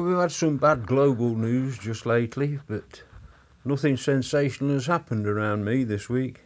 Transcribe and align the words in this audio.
Well, 0.00 0.08
we've 0.08 0.18
had 0.18 0.32
some 0.32 0.56
bad 0.56 0.86
global 0.86 1.34
news 1.34 1.76
just 1.76 2.06
lately, 2.06 2.58
but 2.66 3.02
nothing 3.66 3.98
sensational 3.98 4.72
has 4.72 4.86
happened 4.86 5.26
around 5.26 5.66
me 5.66 5.84
this 5.84 6.08
week. 6.08 6.40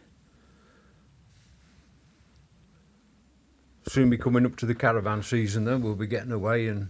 Soon 3.87 4.09
be 4.09 4.17
coming 4.17 4.45
up 4.45 4.57
to 4.57 4.65
the 4.65 4.75
caravan 4.75 5.23
season, 5.23 5.63
then 5.63 5.81
we'll 5.81 5.95
be 5.95 6.05
getting 6.05 6.33
away 6.33 6.67
and 6.67 6.89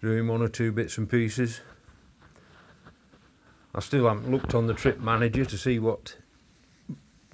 doing 0.00 0.28
one 0.28 0.40
or 0.40 0.46
two 0.46 0.70
bits 0.70 0.98
and 0.98 1.10
pieces. 1.10 1.62
I 3.74 3.80
still 3.80 4.06
haven't 4.06 4.30
looked 4.30 4.54
on 4.54 4.68
the 4.68 4.74
trip 4.74 5.00
manager 5.00 5.46
to 5.46 5.58
see 5.58 5.80
what 5.80 6.16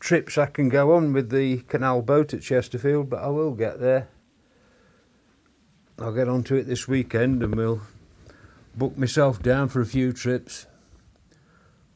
trips 0.01 0.39
I 0.39 0.47
can 0.47 0.71
go 0.71 0.95
on 0.95 1.13
with 1.13 1.29
the 1.29 1.59
canal 1.69 2.01
boat 2.01 2.33
at 2.33 2.41
Chesterfield, 2.41 3.11
but 3.11 3.23
I 3.23 3.29
will 3.29 3.53
get 3.53 3.79
there. 3.79 4.09
I'll 5.99 6.15
get 6.15 6.31
onto 6.31 6.55
it 6.55 6.67
this 6.67 6.89
weekend 6.89 7.43
and 7.43 7.55
we'll 7.55 7.83
book 8.77 8.97
myself 8.99 9.43
down 9.43 9.69
for 9.69 9.81
a 9.81 9.87
few 9.87 10.13
trips. 10.13 10.67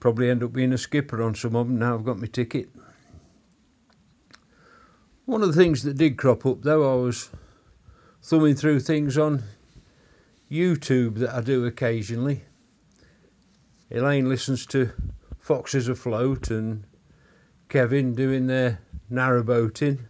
Probably 0.00 0.30
end 0.30 0.42
up 0.42 0.52
being 0.52 0.73
a 0.73 0.78
skipper 0.78 1.23
on 1.23 1.34
some 1.34 1.56
of 1.56 1.66
them 1.66 1.78
now 1.78 1.95
I've 1.95 2.05
got 2.05 2.19
my 2.19 2.27
ticket. 2.27 2.70
One 5.24 5.42
of 5.42 5.48
the 5.55 5.60
things 5.60 5.83
that 5.83 5.98
did 5.98 6.16
crop 6.16 6.46
up 6.46 6.62
though, 6.62 6.91
I 6.91 7.02
was 7.02 7.30
thumbing 8.22 8.55
through 8.55 8.80
things 8.80 9.19
on 9.19 9.42
YouTube 10.50 11.16
that 11.19 11.34
I 11.34 11.41
do 11.41 11.66
occasionally. 11.66 12.45
Elaine 13.91 14.28
listens 14.28 14.66
to 14.66 14.91
Foxes 15.38 15.88
Afloat 15.88 16.50
and 16.50 16.84
Kevin 17.69 18.14
doing 18.14 18.47
their 18.47 18.80
narrowboating. 19.10 20.00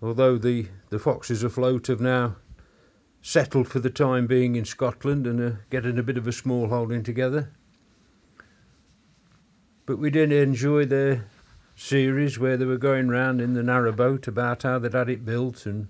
Although 0.00 0.36
the, 0.36 0.66
the 0.90 0.98
Foxes 0.98 1.44
Afloat 1.44 1.86
have 1.86 2.00
now 2.00 2.36
settled 3.22 3.68
for 3.68 3.78
the 3.78 3.88
time 3.88 4.26
being 4.26 4.56
in 4.56 4.64
Scotland 4.64 5.26
and 5.26 5.40
are 5.40 5.64
getting 5.70 5.96
a 5.96 6.02
bit 6.02 6.18
of 6.18 6.26
a 6.26 6.32
small 6.32 6.68
holding 6.68 7.04
together. 7.04 7.52
But 9.86 9.98
we 9.98 10.10
did 10.10 10.32
enjoy 10.32 10.86
the 10.86 11.22
series 11.76 12.38
where 12.38 12.56
they 12.56 12.64
were 12.64 12.76
going 12.76 13.08
round 13.08 13.40
in 13.40 13.54
the 13.54 13.62
narrow 13.62 13.92
boat 13.92 14.26
about 14.26 14.64
how 14.64 14.78
they'd 14.78 14.92
had 14.92 15.08
it 15.08 15.24
built 15.24 15.66
and 15.66 15.88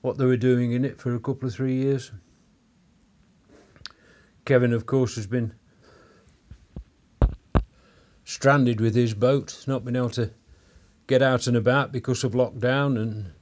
what 0.00 0.18
they 0.18 0.24
were 0.24 0.36
doing 0.36 0.72
in 0.72 0.84
it 0.84 1.00
for 1.00 1.14
a 1.14 1.20
couple 1.20 1.48
of 1.48 1.54
three 1.54 1.74
years. 1.74 2.12
Kevin, 4.44 4.72
of 4.72 4.86
course, 4.86 5.16
has 5.16 5.26
been 5.26 5.54
stranded 8.24 8.80
with 8.80 8.94
his 8.94 9.14
boat, 9.14 9.64
not 9.66 9.84
been 9.84 9.96
able 9.96 10.10
to 10.10 10.30
get 11.06 11.22
out 11.22 11.46
and 11.46 11.56
about 11.56 11.90
because 11.90 12.22
of 12.22 12.32
lockdown 12.32 12.96
and 12.96 13.32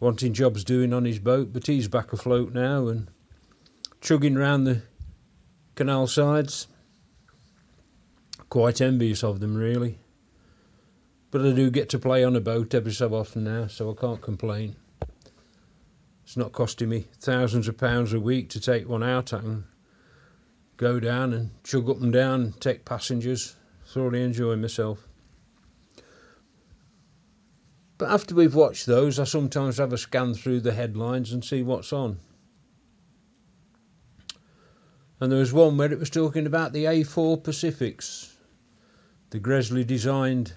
wanting 0.00 0.32
jobs 0.32 0.64
doing 0.64 0.92
on 0.92 1.04
his 1.04 1.18
boat, 1.18 1.52
but 1.52 1.66
he's 1.66 1.88
back 1.88 2.12
afloat 2.12 2.52
now 2.52 2.88
and 2.88 3.08
chugging 4.00 4.36
round 4.36 4.66
the 4.66 4.82
canal 5.74 6.06
sides. 6.06 6.68
Quite 8.48 8.80
envious 8.80 9.24
of 9.24 9.40
them, 9.40 9.56
really. 9.56 9.98
But 11.30 11.44
I 11.44 11.52
do 11.52 11.70
get 11.70 11.88
to 11.90 11.98
play 11.98 12.24
on 12.24 12.36
a 12.36 12.40
boat 12.40 12.74
every 12.74 12.92
so 12.92 13.12
often 13.14 13.44
now, 13.44 13.66
so 13.66 13.90
I 13.90 14.00
can't 14.00 14.22
complain. 14.22 14.76
It's 16.24 16.36
not 16.36 16.52
costing 16.52 16.88
me 16.88 17.06
thousands 17.20 17.68
of 17.68 17.78
pounds 17.78 18.12
a 18.12 18.20
week 18.20 18.48
to 18.50 18.60
take 18.60 18.88
one 18.88 19.02
out. 19.02 19.26
Can 19.26 19.64
go 20.76 21.00
down 21.00 21.32
and 21.32 21.50
chug 21.64 21.88
up 21.88 22.00
and 22.00 22.12
down 22.12 22.42
and 22.42 22.60
take 22.60 22.84
passengers 22.84 23.56
thoroughly 23.86 24.22
enjoying 24.22 24.60
myself. 24.60 25.06
But 27.98 28.10
after 28.10 28.34
we've 28.34 28.54
watched 28.54 28.86
those, 28.86 29.18
I 29.18 29.24
sometimes 29.24 29.78
have 29.78 29.92
a 29.92 29.98
scan 29.98 30.34
through 30.34 30.60
the 30.60 30.72
headlines 30.72 31.32
and 31.32 31.44
see 31.44 31.62
what's 31.62 31.92
on. 31.92 32.18
And 35.18 35.32
there 35.32 35.38
was 35.38 35.52
one 35.52 35.78
where 35.78 35.90
it 35.90 35.98
was 35.98 36.10
talking 36.10 36.46
about 36.46 36.74
the 36.74 36.84
A4 36.84 37.42
Pacifics, 37.42 38.36
the 39.30 39.38
Gresley 39.38 39.82
designed 39.82 40.52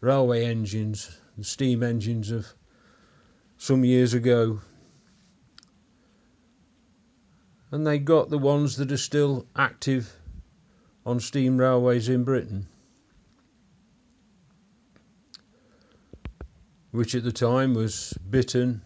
railway 0.00 0.44
engines, 0.44 1.20
the 1.38 1.44
steam 1.44 1.84
engines 1.84 2.32
of 2.32 2.48
some 3.56 3.84
years 3.84 4.12
ago. 4.12 4.60
And 7.70 7.86
they 7.86 8.00
got 8.00 8.28
the 8.28 8.38
ones 8.38 8.76
that 8.76 8.90
are 8.90 8.96
still 8.96 9.46
active 9.54 10.16
on 11.06 11.20
steam 11.20 11.58
railways 11.58 12.08
in 12.08 12.24
Britain. 12.24 12.66
Which 16.92 17.14
at 17.14 17.24
the 17.24 17.32
time 17.32 17.74
was 17.74 18.16
Bittern, 18.30 18.82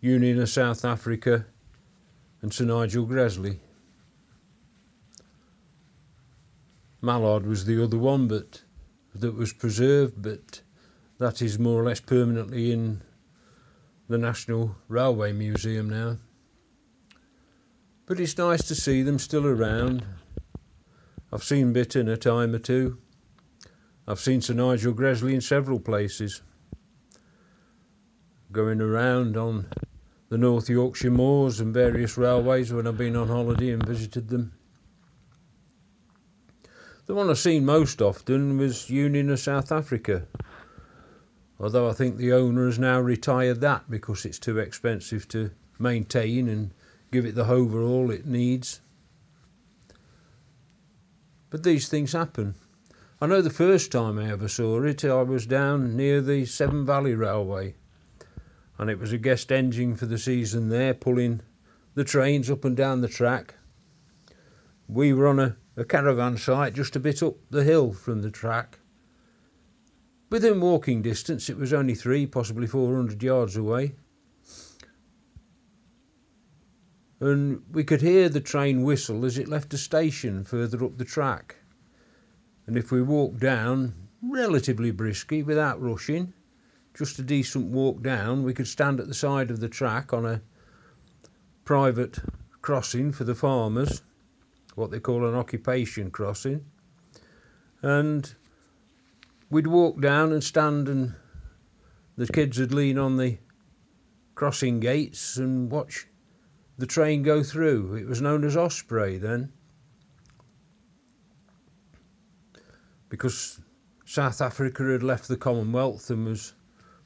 Union 0.00 0.40
of 0.40 0.50
South 0.50 0.84
Africa, 0.84 1.46
and 2.42 2.52
Sir 2.52 2.66
Nigel 2.66 3.06
Gresley. 3.06 3.58
Mallard 7.00 7.46
was 7.46 7.64
the 7.64 7.82
other 7.82 7.96
one, 7.96 8.28
but 8.28 8.62
that 9.14 9.34
was 9.34 9.54
preserved, 9.54 10.22
but 10.22 10.60
that 11.18 11.40
is 11.40 11.58
more 11.58 11.80
or 11.80 11.84
less 11.84 12.00
permanently 12.00 12.70
in 12.70 13.00
the 14.08 14.18
National 14.18 14.76
Railway 14.88 15.32
Museum 15.32 15.88
now. 15.88 16.18
But 18.04 18.20
it's 18.20 18.36
nice 18.36 18.62
to 18.68 18.74
see 18.74 19.02
them 19.02 19.18
still 19.18 19.46
around. 19.46 20.04
I've 21.32 21.44
seen 21.44 21.72
Bittern 21.72 22.08
a 22.08 22.16
time 22.16 22.54
or 22.54 22.58
two. 22.58 22.98
I've 24.06 24.20
seen 24.20 24.42
Sir 24.42 24.54
Nigel 24.54 24.92
Gresley 24.92 25.34
in 25.34 25.40
several 25.40 25.80
places 25.80 26.42
going 28.52 28.80
around 28.80 29.36
on 29.36 29.66
the 30.28 30.38
North 30.38 30.68
Yorkshire 30.68 31.10
moors 31.10 31.60
and 31.60 31.74
various 31.74 32.16
railways 32.16 32.72
when 32.72 32.86
I've 32.86 32.98
been 32.98 33.16
on 33.16 33.28
holiday 33.28 33.70
and 33.70 33.84
visited 33.84 34.28
them. 34.28 34.52
The 37.06 37.14
one 37.14 37.28
I've 37.28 37.38
seen 37.38 37.64
most 37.64 38.00
often 38.00 38.56
was 38.56 38.90
Union 38.90 39.30
of 39.30 39.40
South 39.40 39.72
Africa, 39.72 40.26
although 41.58 41.88
I 41.88 41.92
think 41.92 42.16
the 42.16 42.32
owner 42.32 42.66
has 42.66 42.78
now 42.78 43.00
retired 43.00 43.60
that 43.60 43.90
because 43.90 44.24
it's 44.24 44.38
too 44.38 44.58
expensive 44.58 45.26
to 45.28 45.50
maintain 45.78 46.48
and 46.48 46.72
give 47.10 47.26
it 47.26 47.34
the 47.34 47.46
overhaul 47.46 48.10
it 48.10 48.26
needs. 48.26 48.80
But 51.50 51.64
these 51.64 51.88
things 51.88 52.12
happen. 52.12 52.54
I 53.20 53.26
know 53.26 53.42
the 53.42 53.50
first 53.50 53.90
time 53.90 54.18
I 54.18 54.30
ever 54.30 54.46
saw 54.48 54.80
it, 54.82 55.04
I 55.04 55.22
was 55.22 55.46
down 55.46 55.96
near 55.96 56.20
the 56.20 56.46
Severn 56.46 56.86
Valley 56.86 57.14
Railway 57.14 57.74
and 58.80 58.88
it 58.88 58.98
was 58.98 59.12
a 59.12 59.18
guest 59.18 59.52
engine 59.52 59.94
for 59.94 60.06
the 60.06 60.16
season 60.16 60.70
there, 60.70 60.94
pulling 60.94 61.42
the 61.94 62.02
trains 62.02 62.50
up 62.50 62.64
and 62.64 62.74
down 62.74 63.02
the 63.02 63.08
track. 63.08 63.56
We 64.88 65.12
were 65.12 65.28
on 65.28 65.38
a, 65.38 65.56
a 65.76 65.84
caravan 65.84 66.38
site 66.38 66.72
just 66.72 66.96
a 66.96 67.00
bit 67.00 67.22
up 67.22 67.36
the 67.50 67.62
hill 67.62 67.92
from 67.92 68.22
the 68.22 68.30
track. 68.30 68.78
Within 70.30 70.62
walking 70.62 71.02
distance, 71.02 71.50
it 71.50 71.58
was 71.58 71.74
only 71.74 71.94
three, 71.94 72.24
possibly 72.24 72.66
400 72.66 73.22
yards 73.22 73.54
away. 73.54 73.96
And 77.20 77.62
we 77.70 77.84
could 77.84 78.00
hear 78.00 78.30
the 78.30 78.40
train 78.40 78.82
whistle 78.82 79.26
as 79.26 79.36
it 79.36 79.46
left 79.46 79.74
a 79.74 79.78
station 79.78 80.42
further 80.42 80.82
up 80.82 80.96
the 80.96 81.04
track. 81.04 81.56
And 82.66 82.78
if 82.78 82.90
we 82.90 83.02
walked 83.02 83.40
down 83.40 83.92
relatively 84.22 84.90
briskly 84.90 85.42
without 85.42 85.82
rushing, 85.82 86.32
just 86.94 87.18
a 87.18 87.22
decent 87.22 87.66
walk 87.66 88.02
down. 88.02 88.42
We 88.42 88.54
could 88.54 88.68
stand 88.68 89.00
at 89.00 89.08
the 89.08 89.14
side 89.14 89.50
of 89.50 89.60
the 89.60 89.68
track 89.68 90.12
on 90.12 90.26
a 90.26 90.42
private 91.64 92.18
crossing 92.62 93.12
for 93.12 93.24
the 93.24 93.34
farmers, 93.34 94.02
what 94.74 94.90
they 94.90 95.00
call 95.00 95.26
an 95.26 95.34
occupation 95.34 96.10
crossing. 96.10 96.64
And 97.82 98.34
we'd 99.50 99.66
walk 99.66 100.00
down 100.00 100.32
and 100.32 100.44
stand, 100.44 100.88
and 100.88 101.14
the 102.16 102.26
kids 102.26 102.58
would 102.58 102.74
lean 102.74 102.98
on 102.98 103.16
the 103.16 103.38
crossing 104.34 104.80
gates 104.80 105.36
and 105.36 105.70
watch 105.70 106.06
the 106.76 106.86
train 106.86 107.22
go 107.22 107.42
through. 107.42 107.94
It 107.94 108.06
was 108.06 108.22
known 108.22 108.44
as 108.44 108.56
Osprey 108.56 109.18
then. 109.18 109.52
Because 113.08 113.60
South 114.04 114.40
Africa 114.40 114.84
had 114.84 115.02
left 115.02 115.28
the 115.28 115.36
Commonwealth 115.36 116.10
and 116.10 116.24
was 116.26 116.54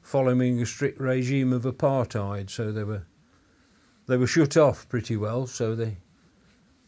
following 0.05 0.61
a 0.61 0.65
strict 0.67 0.99
regime 0.99 1.51
of 1.51 1.63
apartheid, 1.63 2.47
so 2.47 2.71
they 2.71 2.83
were 2.83 3.01
they 4.05 4.15
were 4.15 4.27
shut 4.27 4.55
off 4.55 4.87
pretty 4.87 5.17
well. 5.17 5.47
So 5.47 5.73
the 5.73 5.93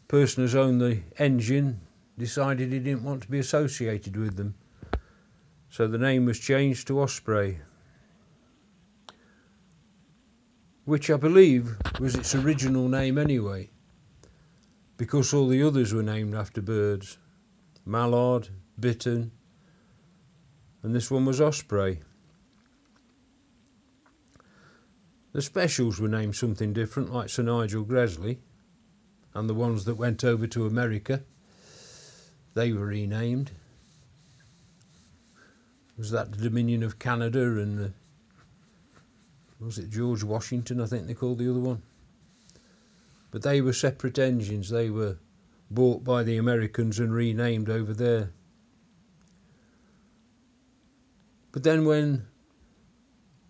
person 0.06 0.44
who's 0.44 0.54
owned 0.54 0.80
the 0.80 1.00
engine 1.18 1.80
decided 2.16 2.72
he 2.72 2.78
didn't 2.78 3.02
want 3.02 3.22
to 3.22 3.30
be 3.30 3.40
associated 3.40 4.16
with 4.16 4.36
them, 4.36 4.54
so 5.68 5.88
the 5.88 5.98
name 5.98 6.26
was 6.26 6.38
changed 6.38 6.86
to 6.86 7.00
Osprey, 7.00 7.58
which 10.84 11.10
I 11.10 11.16
believe 11.16 11.76
was 11.98 12.14
its 12.14 12.36
original 12.36 12.88
name 12.88 13.18
anyway, 13.18 13.68
because 14.96 15.34
all 15.34 15.48
the 15.48 15.64
others 15.64 15.92
were 15.92 16.04
named 16.04 16.36
after 16.36 16.62
birds, 16.62 17.18
mallard, 17.84 18.48
bittern, 18.78 19.32
and 20.84 20.94
this 20.94 21.10
one 21.10 21.24
was 21.24 21.40
Osprey. 21.40 22.00
The 25.32 25.42
specials 25.42 26.00
were 26.00 26.08
named 26.08 26.36
something 26.36 26.72
different, 26.72 27.12
like 27.12 27.28
Sir 27.28 27.42
Nigel 27.42 27.84
Gresley, 27.84 28.38
and 29.34 29.48
the 29.48 29.54
ones 29.54 29.84
that 29.84 29.96
went 29.96 30.24
over 30.24 30.46
to 30.46 30.66
America, 30.66 31.22
they 32.54 32.72
were 32.72 32.86
renamed. 32.86 33.50
Was 35.96 36.10
that 36.12 36.32
the 36.32 36.38
Dominion 36.38 36.82
of 36.82 36.98
Canada 36.98 37.58
and 37.58 37.92
was 39.60 39.78
it 39.78 39.90
George 39.90 40.22
Washington? 40.22 40.80
I 40.80 40.86
think 40.86 41.06
they 41.06 41.14
called 41.14 41.38
the 41.38 41.50
other 41.50 41.60
one. 41.60 41.82
But 43.30 43.42
they 43.42 43.60
were 43.60 43.72
separate 43.72 44.18
engines. 44.18 44.70
They 44.70 44.88
were 44.88 45.18
bought 45.70 46.04
by 46.04 46.22
the 46.22 46.36
Americans 46.36 46.98
and 46.98 47.12
renamed 47.12 47.68
over 47.68 47.92
there. 47.92 48.30
But 51.52 51.64
then 51.64 51.84
when 51.84 52.26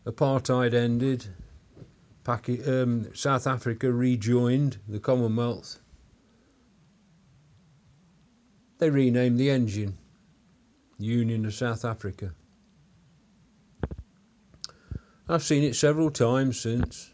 apartheid 0.06 0.72
ended, 0.72 1.26
um, 2.28 3.08
South 3.14 3.46
Africa 3.46 3.90
rejoined 3.90 4.78
the 4.86 5.00
Commonwealth. 5.00 5.80
They 8.78 8.90
renamed 8.90 9.40
the 9.40 9.50
engine 9.50 9.96
Union 10.98 11.46
of 11.46 11.54
South 11.54 11.84
Africa. 11.84 12.32
I've 15.28 15.42
seen 15.42 15.62
it 15.62 15.74
several 15.74 16.10
times 16.10 16.60
since. 16.60 17.10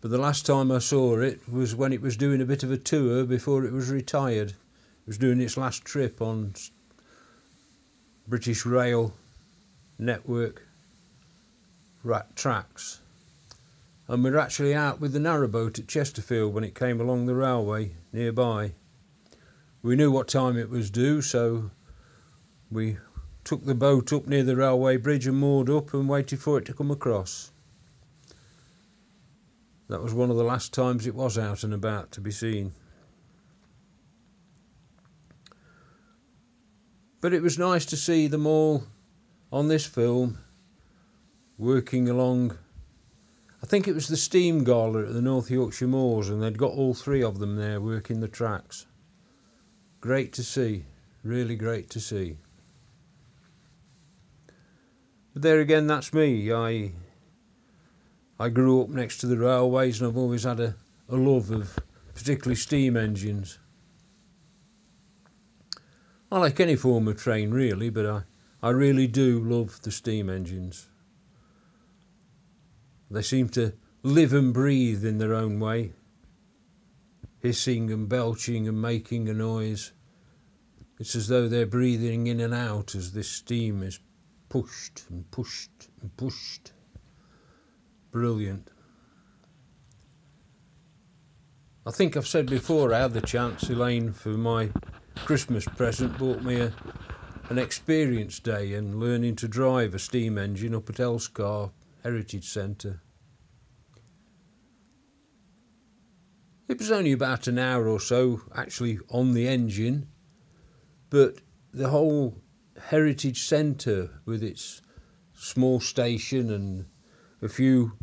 But 0.00 0.10
the 0.10 0.18
last 0.18 0.46
time 0.46 0.70
I 0.70 0.78
saw 0.78 1.18
it 1.18 1.40
was 1.48 1.74
when 1.74 1.92
it 1.92 2.00
was 2.00 2.16
doing 2.16 2.40
a 2.40 2.44
bit 2.44 2.62
of 2.62 2.70
a 2.70 2.76
tour 2.76 3.24
before 3.24 3.64
it 3.64 3.72
was 3.72 3.90
retired. 3.90 4.50
It 4.50 5.06
was 5.06 5.18
doing 5.18 5.40
its 5.40 5.56
last 5.56 5.84
trip 5.84 6.20
on 6.20 6.54
British 8.28 8.66
Rail 8.66 9.14
network 9.98 10.62
rat 12.04 12.34
tracks. 12.36 13.00
And 14.08 14.22
we 14.22 14.30
were 14.30 14.38
actually 14.38 14.74
out 14.74 15.00
with 15.00 15.12
the 15.12 15.18
narrowboat 15.18 15.78
at 15.78 15.88
Chesterfield 15.88 16.54
when 16.54 16.64
it 16.64 16.74
came 16.74 17.00
along 17.00 17.26
the 17.26 17.34
railway 17.34 17.92
nearby. 18.12 18.72
We 19.82 19.96
knew 19.96 20.10
what 20.10 20.28
time 20.28 20.56
it 20.56 20.70
was 20.70 20.90
due, 20.90 21.22
so 21.22 21.70
we 22.70 22.98
took 23.44 23.64
the 23.64 23.74
boat 23.74 24.12
up 24.12 24.26
near 24.26 24.42
the 24.42 24.56
railway 24.56 24.96
bridge 24.96 25.26
and 25.26 25.38
moored 25.38 25.70
up 25.70 25.94
and 25.94 26.08
waited 26.08 26.40
for 26.40 26.58
it 26.58 26.64
to 26.66 26.74
come 26.74 26.90
across. 26.90 27.52
That 29.88 30.02
was 30.02 30.12
one 30.12 30.30
of 30.30 30.36
the 30.36 30.44
last 30.44 30.72
times 30.72 31.06
it 31.06 31.14
was 31.14 31.38
out 31.38 31.62
and 31.62 31.72
about 31.72 32.10
to 32.12 32.20
be 32.20 32.32
seen. 32.32 32.72
But 37.20 37.32
it 37.32 37.42
was 37.42 37.58
nice 37.58 37.86
to 37.86 37.96
see 37.96 38.26
them 38.26 38.46
all 38.46 38.84
on 39.52 39.68
this 39.68 39.86
film 39.86 40.38
working 41.56 42.08
along. 42.08 42.58
I 43.62 43.66
think 43.66 43.88
it 43.88 43.94
was 43.94 44.08
the 44.08 44.16
steam 44.16 44.64
gala 44.64 45.06
at 45.06 45.12
the 45.12 45.22
North 45.22 45.50
Yorkshire 45.50 45.88
Moors, 45.88 46.28
and 46.28 46.42
they'd 46.42 46.58
got 46.58 46.72
all 46.72 46.94
three 46.94 47.22
of 47.22 47.38
them 47.38 47.56
there 47.56 47.80
working 47.80 48.20
the 48.20 48.28
tracks. 48.28 48.86
Great 50.00 50.32
to 50.34 50.44
see, 50.44 50.84
really 51.24 51.56
great 51.56 51.90
to 51.90 52.00
see. 52.00 52.36
But 55.32 55.42
there 55.42 55.60
again, 55.60 55.86
that's 55.86 56.14
me. 56.14 56.52
I 56.52 56.92
I 58.38 58.50
grew 58.50 58.82
up 58.82 58.88
next 58.88 59.18
to 59.18 59.26
the 59.26 59.38
railways 59.38 60.00
and 60.00 60.08
I've 60.08 60.16
always 60.16 60.44
had 60.44 60.60
a, 60.60 60.74
a 61.08 61.16
love 61.16 61.50
of 61.50 61.78
particularly 62.14 62.56
steam 62.56 62.96
engines. 62.96 63.58
I 66.30 66.38
like 66.38 66.60
any 66.60 66.76
form 66.76 67.08
of 67.08 67.16
train 67.16 67.50
really, 67.50 67.88
but 67.88 68.06
I, 68.06 68.22
I 68.62 68.70
really 68.70 69.06
do 69.06 69.40
love 69.40 69.80
the 69.82 69.90
steam 69.90 70.28
engines. 70.28 70.88
They 73.10 73.22
seem 73.22 73.48
to 73.50 73.74
live 74.02 74.32
and 74.32 74.52
breathe 74.52 75.04
in 75.04 75.18
their 75.18 75.34
own 75.34 75.60
way, 75.60 75.92
hissing 77.38 77.90
and 77.90 78.08
belching 78.08 78.66
and 78.66 78.80
making 78.80 79.28
a 79.28 79.34
noise. 79.34 79.92
It's 80.98 81.14
as 81.14 81.28
though 81.28 81.48
they're 81.48 81.66
breathing 81.66 82.26
in 82.26 82.40
and 82.40 82.54
out 82.54 82.94
as 82.94 83.12
this 83.12 83.28
steam 83.28 83.82
is 83.82 84.00
pushed 84.48 85.04
and 85.10 85.30
pushed 85.30 85.88
and 86.00 86.16
pushed 86.16 86.72
brilliant. 88.10 88.70
I 91.84 91.90
think 91.92 92.16
I've 92.16 92.26
said 92.26 92.46
before 92.46 92.92
I 92.92 93.00
had 93.00 93.12
the 93.12 93.20
chance, 93.20 93.68
Elaine, 93.68 94.12
for 94.12 94.30
my 94.30 94.70
Christmas 95.14 95.64
present, 95.64 96.18
bought 96.18 96.42
me 96.42 96.60
a, 96.60 96.72
an 97.50 97.58
experience 97.58 98.40
day 98.40 98.74
and 98.74 98.98
learning 98.98 99.36
to 99.36 99.48
drive 99.48 99.94
a 99.94 99.98
steam 99.98 100.38
engine 100.38 100.74
up 100.74 100.88
at 100.90 100.96
Elsecar 100.96 101.70
Heritage 102.06 102.48
Centre. 102.48 103.02
It 106.68 106.78
was 106.78 106.92
only 106.92 107.10
about 107.10 107.48
an 107.48 107.58
hour 107.58 107.88
or 107.88 107.98
so 107.98 108.42
actually 108.54 109.00
on 109.10 109.32
the 109.32 109.48
engine, 109.48 110.06
but 111.10 111.38
the 111.74 111.88
whole 111.88 112.40
Heritage 112.80 113.42
Centre 113.42 114.20
with 114.24 114.44
its 114.44 114.82
small 115.34 115.80
station 115.80 116.52
and 116.52 116.86
a 117.42 117.48
few 117.48 117.98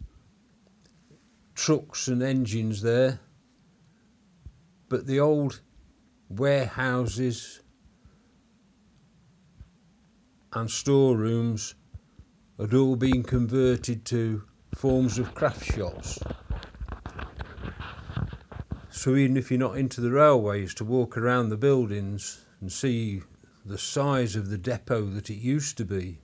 trucks 1.55 2.09
and 2.09 2.21
engines 2.21 2.81
there, 2.81 3.21
but 4.89 5.07
the 5.07 5.21
old 5.21 5.61
warehouses 6.27 7.61
and 10.51 10.69
storerooms 10.69 11.75
had 12.59 12.73
all 12.73 12.95
been 12.95 13.23
converted 13.23 14.05
to 14.05 14.43
forms 14.75 15.17
of 15.17 15.33
craft 15.33 15.65
shops. 15.65 16.19
So 18.89 19.15
even 19.15 19.37
if 19.37 19.51
you're 19.51 19.59
not 19.59 19.77
into 19.77 20.01
the 20.01 20.11
railways, 20.11 20.73
to 20.75 20.85
walk 20.85 21.17
around 21.17 21.49
the 21.49 21.57
buildings 21.57 22.45
and 22.61 22.71
see 22.71 23.21
the 23.65 23.77
size 23.77 24.35
of 24.35 24.49
the 24.49 24.57
depot 24.57 25.05
that 25.05 25.29
it 25.29 25.39
used 25.39 25.77
to 25.77 25.85
be 25.85 26.19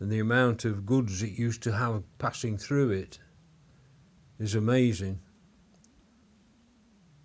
and 0.00 0.10
the 0.10 0.18
amount 0.20 0.64
of 0.64 0.84
goods 0.84 1.22
it 1.22 1.38
used 1.38 1.62
to 1.62 1.72
have 1.72 2.02
passing 2.18 2.58
through 2.58 2.90
it 2.90 3.18
is 4.38 4.54
amazing. 4.54 5.20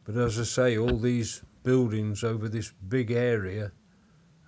But 0.05 0.15
as 0.15 0.39
I 0.39 0.43
say, 0.43 0.77
all 0.77 0.97
these 0.97 1.43
buildings 1.63 2.23
over 2.23 2.47
this 2.47 2.71
big 2.87 3.11
area 3.11 3.71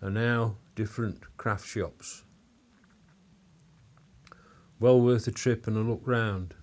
are 0.01 0.09
now 0.09 0.57
different 0.75 1.19
craft 1.37 1.67
shops. 1.67 2.23
Well 4.81 4.99
worth 4.99 5.27
a 5.27 5.31
trip 5.31 5.67
and 5.67 5.77
a 5.77 5.81
look 5.81 6.01
round. 6.05 6.55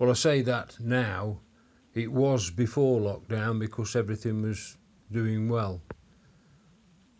Well, 0.00 0.10
I 0.10 0.14
say 0.14 0.42
that 0.42 0.76
now. 0.80 1.38
It 1.94 2.10
was 2.10 2.50
before 2.50 3.00
lockdown 3.00 3.60
because 3.60 3.94
everything 3.94 4.42
was 4.42 4.76
doing 5.12 5.48
well. 5.48 5.80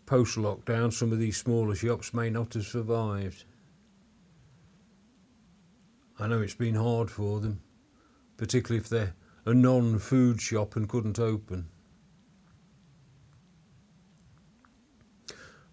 Post 0.04 0.36
lockdown, 0.36 0.92
some 0.92 1.12
of 1.12 1.20
these 1.20 1.36
smaller 1.36 1.76
shops 1.76 2.12
may 2.12 2.28
not 2.28 2.54
have 2.54 2.66
survived. 2.66 3.44
I 6.18 6.26
know 6.26 6.40
it's 6.40 6.54
been 6.54 6.74
hard 6.74 7.08
for 7.08 7.38
them, 7.38 7.60
particularly 8.36 8.80
if 8.80 8.88
they're 8.88 9.14
a 9.44 9.54
non 9.54 10.00
food 10.00 10.40
shop 10.40 10.74
and 10.74 10.88
couldn't 10.88 11.20
open. 11.20 11.68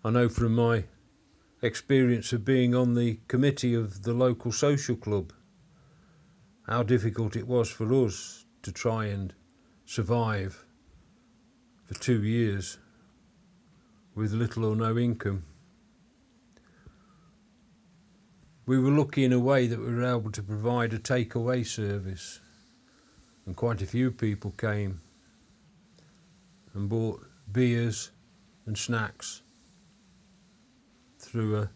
I 0.06 0.12
know 0.12 0.30
from 0.30 0.54
my 0.54 0.84
experience 1.64 2.32
of 2.32 2.46
being 2.46 2.76
on 2.76 2.94
the 2.94 3.20
committee 3.28 3.74
of 3.74 4.04
the 4.04 4.14
local 4.14 4.52
social 4.52 4.96
club 4.96 5.34
how 6.68 6.84
difficult 6.84 7.36
it 7.36 7.48
was 7.48 7.70
for 7.70 7.92
us 8.06 8.46
to 8.62 8.72
try 8.72 9.06
and 9.06 9.34
survive 9.86 10.66
for 11.86 11.96
two 11.96 12.24
years 12.24 12.78
with 14.14 14.32
little 14.32 14.66
or 14.66 14.76
no 14.76 14.98
income. 14.98 15.44
we 18.66 18.80
were 18.80 18.92
lucky 18.92 19.24
in 19.26 19.34
a 19.34 19.40
way 19.40 19.68
that 19.68 19.80
we 19.80 19.94
were 19.94 20.06
able 20.06 20.32
to 20.32 20.42
provide 20.42 20.94
a 20.94 21.00
takeaway 21.00 21.66
service, 21.66 22.40
and 23.46 23.56
quite 23.56 23.82
a 23.82 23.86
few 23.86 24.10
people 24.10 24.52
came 24.52 25.02
and 26.74 26.88
bought 26.88 27.22
beers 27.52 28.12
and 28.66 28.78
snacks 28.78 29.43
through 31.34 31.58
a, 31.58 31.70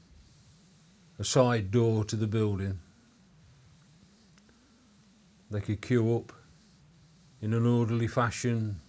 a 1.17 1.23
side 1.23 1.71
door 1.71 2.03
to 2.05 2.15
the 2.15 2.27
building. 2.27 2.77
They 5.49 5.61
could 5.61 5.81
queue 5.81 6.15
up 6.15 6.31
in 7.41 7.55
an 7.55 7.65
orderly 7.65 8.05
fashion, 8.05 8.81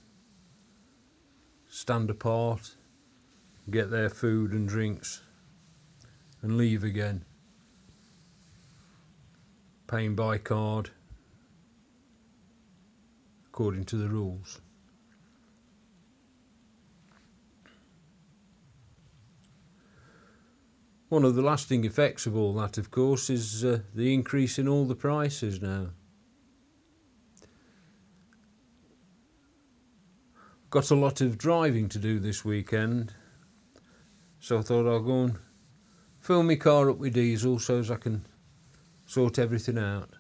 stand 1.70 2.10
apart, 2.10 2.76
get 3.70 3.90
their 3.90 4.10
food 4.10 4.52
and 4.52 4.68
drinks, 4.68 5.22
and 6.42 6.58
leave 6.58 6.84
again 6.84 7.25
paying 9.87 10.14
by 10.14 10.37
card 10.37 10.90
according 13.46 13.87
to 13.87 13.96
the 13.96 14.08
rules. 14.08 14.60
One 21.08 21.24
of 21.24 21.34
the 21.34 21.42
lasting 21.42 21.84
effects 21.84 22.26
of 22.26 22.36
all 22.36 22.52
that, 22.54 22.76
of 22.78 22.90
course, 22.90 23.30
is 23.30 23.64
uh, 23.64 23.80
the 23.94 24.12
increase 24.12 24.58
in 24.58 24.68
all 24.68 24.84
the 24.84 24.94
prices 24.94 25.62
now. 25.62 25.88
got 30.70 30.90
a 30.90 30.94
lot 30.94 31.20
of 31.20 31.38
driving 31.38 31.88
to 31.88 31.98
do 31.98 32.18
this 32.18 32.44
weekend, 32.44 33.14
so 34.38 34.58
I 34.58 34.62
thought 34.62 34.86
I'll 34.86 35.00
go 35.00 35.22
and 35.24 35.38
fill 36.20 36.42
my 36.42 36.56
car 36.56 36.90
up 36.90 36.98
with 36.98 37.14
diesel 37.14 37.58
so 37.58 37.78
as 37.78 37.90
I 37.90 37.96
can 37.96 38.26
sort 39.06 39.38
everything 39.38 39.78
out. 39.78 40.10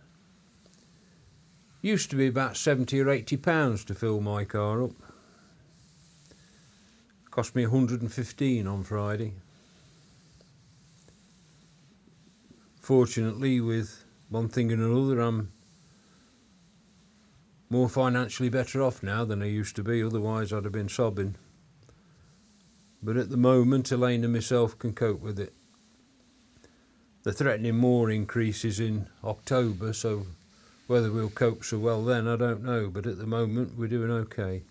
Used 1.82 2.10
to 2.10 2.16
be 2.16 2.26
about 2.26 2.56
70 2.56 2.98
or 3.00 3.10
80 3.10 3.36
pounds 3.36 3.84
to 3.84 3.94
fill 3.94 4.20
my 4.20 4.44
car 4.44 4.82
up. 4.82 4.92
Cost 7.30 7.54
me 7.54 7.66
115 7.66 8.66
on 8.66 8.82
Friday. 8.82 9.34
Fortunately, 12.88 13.60
with 13.60 14.06
one 14.30 14.48
thing 14.48 14.72
and 14.72 14.80
another, 14.80 15.20
I'm 15.20 15.52
more 17.68 17.86
financially 17.86 18.48
better 18.48 18.82
off 18.82 19.02
now 19.02 19.26
than 19.26 19.42
I 19.42 19.44
used 19.44 19.76
to 19.76 19.82
be, 19.82 20.02
otherwise, 20.02 20.54
I'd 20.54 20.64
have 20.64 20.72
been 20.72 20.88
sobbing. 20.88 21.34
But 23.02 23.18
at 23.18 23.28
the 23.28 23.36
moment, 23.36 23.92
Elaine 23.92 24.24
and 24.24 24.32
myself 24.32 24.78
can 24.78 24.94
cope 24.94 25.20
with 25.20 25.38
it. 25.38 25.52
They're 27.24 27.34
threatening 27.34 27.76
more 27.76 28.10
increases 28.10 28.80
in 28.80 29.08
October, 29.22 29.92
so 29.92 30.24
whether 30.86 31.12
we'll 31.12 31.28
cope 31.28 31.64
so 31.64 31.78
well 31.78 32.02
then, 32.02 32.26
I 32.26 32.36
don't 32.36 32.64
know, 32.64 32.88
but 32.88 33.06
at 33.06 33.18
the 33.18 33.26
moment, 33.26 33.76
we're 33.76 33.88
doing 33.88 34.10
okay. 34.10 34.62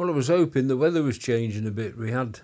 Well, 0.00 0.08
I 0.08 0.12
was 0.12 0.28
hoping 0.28 0.68
the 0.68 0.78
weather 0.78 1.02
was 1.02 1.18
changing 1.18 1.66
a 1.66 1.70
bit. 1.70 1.94
We 1.94 2.10
had, 2.10 2.40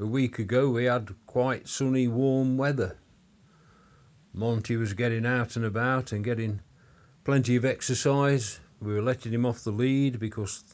a 0.00 0.06
week 0.06 0.38
ago, 0.38 0.70
we 0.70 0.84
had 0.84 1.14
quite 1.26 1.68
sunny, 1.68 2.08
warm 2.08 2.56
weather. 2.56 2.96
Monty 4.32 4.74
was 4.76 4.94
getting 4.94 5.26
out 5.26 5.54
and 5.54 5.66
about 5.66 6.12
and 6.12 6.24
getting 6.24 6.62
plenty 7.22 7.56
of 7.56 7.64
exercise. 7.66 8.58
We 8.80 8.94
were 8.94 9.02
letting 9.02 9.34
him 9.34 9.44
off 9.44 9.62
the 9.62 9.70
lead 9.70 10.18
because 10.18 10.64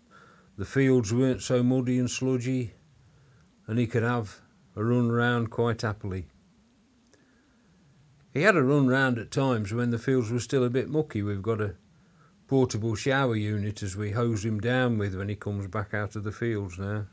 the 0.57 0.65
fields 0.65 1.13
weren't 1.13 1.43
so 1.43 1.65
muddy 1.65 1.99
and 1.99 2.09
sludgy, 2.09 2.75
and 3.67 3.77
he 3.77 3.89
could 3.89 4.05
have 4.05 4.39
a 4.77 4.85
run 4.85 5.11
round 5.11 5.51
quite 5.51 5.83
happily. 5.83 6.29
He 8.33 8.43
had 8.43 8.55
a 8.55 8.63
run 8.63 8.87
round 8.87 9.19
at 9.19 9.33
times 9.33 9.75
when 9.75 9.91
the 9.91 9.99
fields 9.99 10.31
were 10.31 10.39
still 10.39 10.63
a 10.63 10.71
bit 10.71 10.89
mucky. 10.89 11.25
We've 11.25 11.43
got 11.43 11.61
a 11.61 11.75
portable 12.51 12.97
shower 12.97 13.37
unit 13.37 13.81
as 13.81 13.95
we 13.95 14.11
hose 14.11 14.45
him 14.45 14.59
down 14.59 14.99
with 14.99 15.15
when 15.15 15.29
he 15.29 15.37
comes 15.37 15.69
back 15.69 15.95
out 15.95 16.17
of 16.17 16.25
the 16.25 16.33
fields 16.33 16.81
now. 16.81 17.07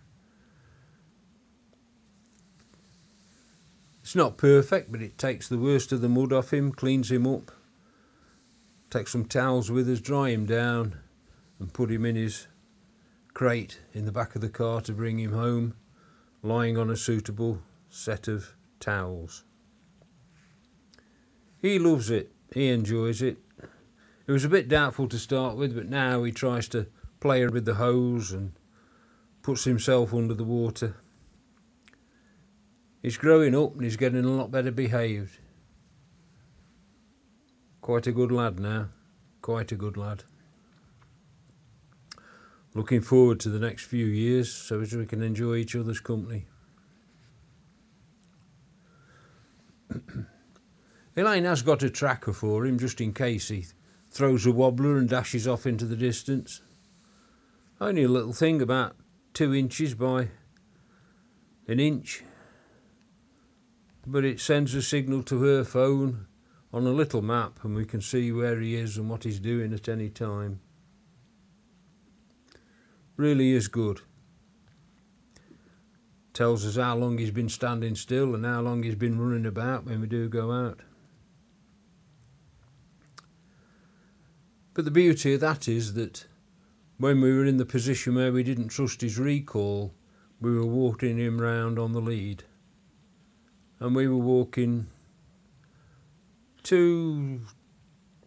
It's 4.01 4.15
not 4.15 4.39
perfect, 4.39 4.91
but 4.91 5.03
it 5.03 5.20
takes 5.20 5.48
the 5.48 5.60
worst 5.60 5.91
of 5.91 6.01
the 6.01 6.10
mud 6.10 6.34
off 6.34 6.51
him, 6.51 6.72
cleans 6.72 7.12
him 7.12 7.27
up, 7.27 7.51
takes 8.89 9.12
some 9.12 9.25
towels 9.25 9.70
with 9.70 9.88
us, 9.88 10.00
dry 10.00 10.29
him 10.29 10.48
down, 10.48 10.98
and 11.60 11.72
put 11.72 11.91
him 11.91 12.03
in 12.03 12.15
his 12.15 12.48
crate 13.36 13.79
in 13.94 14.06
the 14.06 14.12
back 14.12 14.34
of 14.34 14.41
the 14.41 14.50
car 14.50 14.82
to 14.82 14.91
bring 14.91 15.20
him 15.20 15.34
home, 15.34 15.75
lying 16.41 16.79
on 16.79 16.89
a 16.89 16.98
suitable 16.98 17.62
set 17.91 18.27
of 18.27 18.56
towels. 18.79 19.44
He 21.62 21.77
loves 21.77 22.10
it, 22.10 22.32
he 22.51 22.70
enjoys 22.70 23.22
it. 23.22 23.38
It 24.27 24.31
was 24.34 24.43
a 24.43 24.50
bit 24.50 24.67
doubtful 24.67 25.07
to 25.07 25.17
start 25.17 25.55
with, 25.55 25.74
but 25.74 25.88
now 25.88 26.24
he 26.24 26.34
tries 26.34 26.67
to 26.69 26.88
play 27.22 27.48
with 27.48 27.63
the 27.63 27.75
hose 27.75 28.34
and 28.34 28.51
puts 29.41 29.63
himself 29.63 30.13
under 30.13 30.34
the 30.34 30.43
water. 30.43 30.98
He's 33.01 33.15
growing 33.17 33.55
up 33.55 33.74
and 33.74 33.84
he's 33.84 33.96
getting 33.96 34.25
a 34.25 34.29
lot 34.29 34.51
better 34.51 34.72
behaved. 34.72 35.39
Quite 37.79 38.05
a 38.05 38.12
good 38.12 38.34
lad 38.34 38.60
now. 38.60 38.89
Quite 39.41 39.72
a 39.72 39.75
good 39.75 39.96
lad. 39.96 40.25
Looking 42.74 43.00
forward 43.00 43.39
to 43.39 43.50
the 43.50 43.60
next 43.60 43.86
few 43.86 44.05
years 44.05 44.51
so 44.51 44.81
as 44.81 44.93
we 44.93 45.05
can 45.05 45.24
enjoy 45.24 45.55
each 45.55 45.74
other's 45.74 46.01
company. 46.01 46.48
Elaine 51.15 51.46
has 51.46 51.62
got 51.62 51.81
a 51.81 51.89
tracker 51.89 52.34
for 52.34 52.65
him 52.65 52.77
just 52.77 53.00
in 53.00 53.13
case 53.13 53.48
he 53.48 53.65
throws 54.12 54.46
a 54.46 54.52
wobbler 54.52 54.98
and 54.98 55.10
dashes 55.10 55.48
off 55.48 55.66
into 55.66 55.86
the 55.86 55.96
distance. 55.96 56.62
Only 57.80 58.04
a 58.04 58.10
little 58.10 58.34
thing 58.34 58.62
about 58.62 58.96
two 59.34 59.54
inches 59.54 59.94
by 59.94 60.30
an 61.68 61.80
inch 61.80 62.24
but 64.08 64.24
it 64.24 64.40
sends 64.40 64.74
a 64.74 64.82
signal 64.82 65.22
to 65.22 65.44
her 65.44 65.66
phone 65.66 66.28
on 66.74 66.88
a 66.88 66.92
little 66.92 67.22
map 67.22 67.60
and 67.64 67.76
we 67.76 67.86
can 67.86 68.00
see 68.00 68.32
where 68.32 68.60
he 68.60 68.74
is 68.74 68.98
and 68.98 69.10
what 69.10 69.26
he's 69.26 69.40
doing 69.40 69.74
at 69.74 69.90
any 69.90 70.10
time. 70.10 70.62
Really 73.18 73.52
is 73.52 73.68
good. 73.68 74.00
Tells 76.34 76.66
us 76.66 76.78
how 76.78 76.96
long 76.96 77.18
he's 77.18 77.32
been 77.32 77.50
standing 77.50 77.96
still 77.96 78.34
and 78.34 78.46
how 78.46 78.62
long 78.62 78.84
he's 78.84 78.96
been 78.96 79.20
running 79.20 79.46
about 79.46 79.86
when 79.86 80.00
we 80.00 80.08
do 80.08 80.30
go 80.30 80.52
out. 80.52 80.80
But 84.77 84.86
the 84.86 84.91
beauty 84.91 85.34
of 85.34 85.39
that 85.39 85.67
is 85.67 85.96
that 85.96 86.27
when 87.00 87.19
we 87.19 87.34
were 87.34 87.46
in 87.46 87.57
the 87.57 87.65
position 87.65 88.13
where 88.13 88.31
we 88.31 88.43
didn't 88.43 88.67
trust 88.67 89.01
his 89.01 89.17
recall, 89.17 89.91
we 90.39 90.55
were 90.55 90.67
walking 90.67 91.17
him 91.17 91.41
round 91.41 91.79
on 91.79 91.93
the 91.93 92.00
lead 92.00 92.43
and 93.79 93.96
we 93.96 94.07
were 94.07 94.15
walking 94.15 94.86
two, 96.62 97.41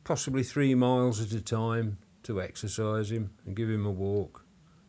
possibly 0.03 0.43
three 0.43 0.75
miles 0.75 1.21
at 1.23 1.31
a 1.31 1.41
time 1.41 1.99
to 2.25 2.43
exercise 2.43 3.13
him 3.13 3.31
and 3.47 3.55
give 3.55 3.71
him 3.71 3.87
a 3.87 3.91
walk 3.93 4.45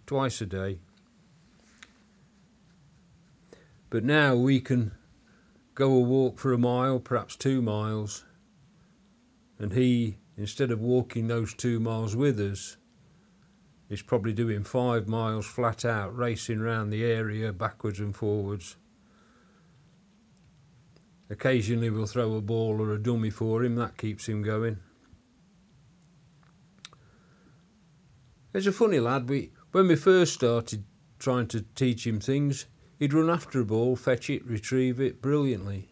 twice 0.07 0.41
a 0.41 0.47
day. 0.47 0.79
But 3.91 4.03
now 4.03 4.33
we 4.33 4.59
can 4.59 4.93
go 5.75 5.93
a 5.93 5.99
walk 5.99 6.39
for 6.39 6.53
a 6.53 6.57
mile, 6.57 6.99
perhaps 6.99 7.35
two 7.35 7.61
miles, 7.61 8.25
and 9.59 9.73
he, 9.73 10.17
instead 10.41 10.71
of 10.71 10.81
walking 10.81 11.27
those 11.27 11.53
two 11.53 11.79
miles 11.79 12.15
with 12.15 12.39
us, 12.39 12.77
is 13.89 14.01
probably 14.01 14.33
doing 14.33 14.63
five 14.63 15.07
miles 15.07 15.45
flat 15.45 15.86
out, 15.86 16.15
racing 16.15 16.60
round 16.60 16.91
the 16.91 17.05
area 17.05 17.53
backwards 17.53 18.00
and 18.00 18.15
forwards 18.15 18.75
Occasionally 21.31 21.89
we'll 21.89 22.07
throw 22.07 22.36
a 22.36 22.41
ball 22.41 22.81
or 22.81 22.91
a 22.91 23.01
dummy 23.01 23.29
for 23.29 23.63
him, 23.63 23.75
that 23.75 23.98
keeps 23.98 24.27
him 24.27 24.43
going. 24.43 24.79
He's 28.51 28.67
a 28.67 28.74
funny 28.74 29.00
lad. 29.00 29.29
We, 29.29 29.53
when 29.71 29.88
we 29.88 29.95
first 29.95 30.33
started 30.33 30.83
trying 31.19 31.48
to 31.48 31.62
teach 31.74 32.05
him 32.05 32.19
things, 32.19 32.65
he'd 33.00 33.13
run 33.13 33.29
after 33.29 33.62
a 33.62 33.65
ball, 33.65 33.95
fetch 33.95 34.29
it, 34.29 34.45
retrieve 34.45 35.00
it 35.00 35.21
brilliantly. 35.21 35.88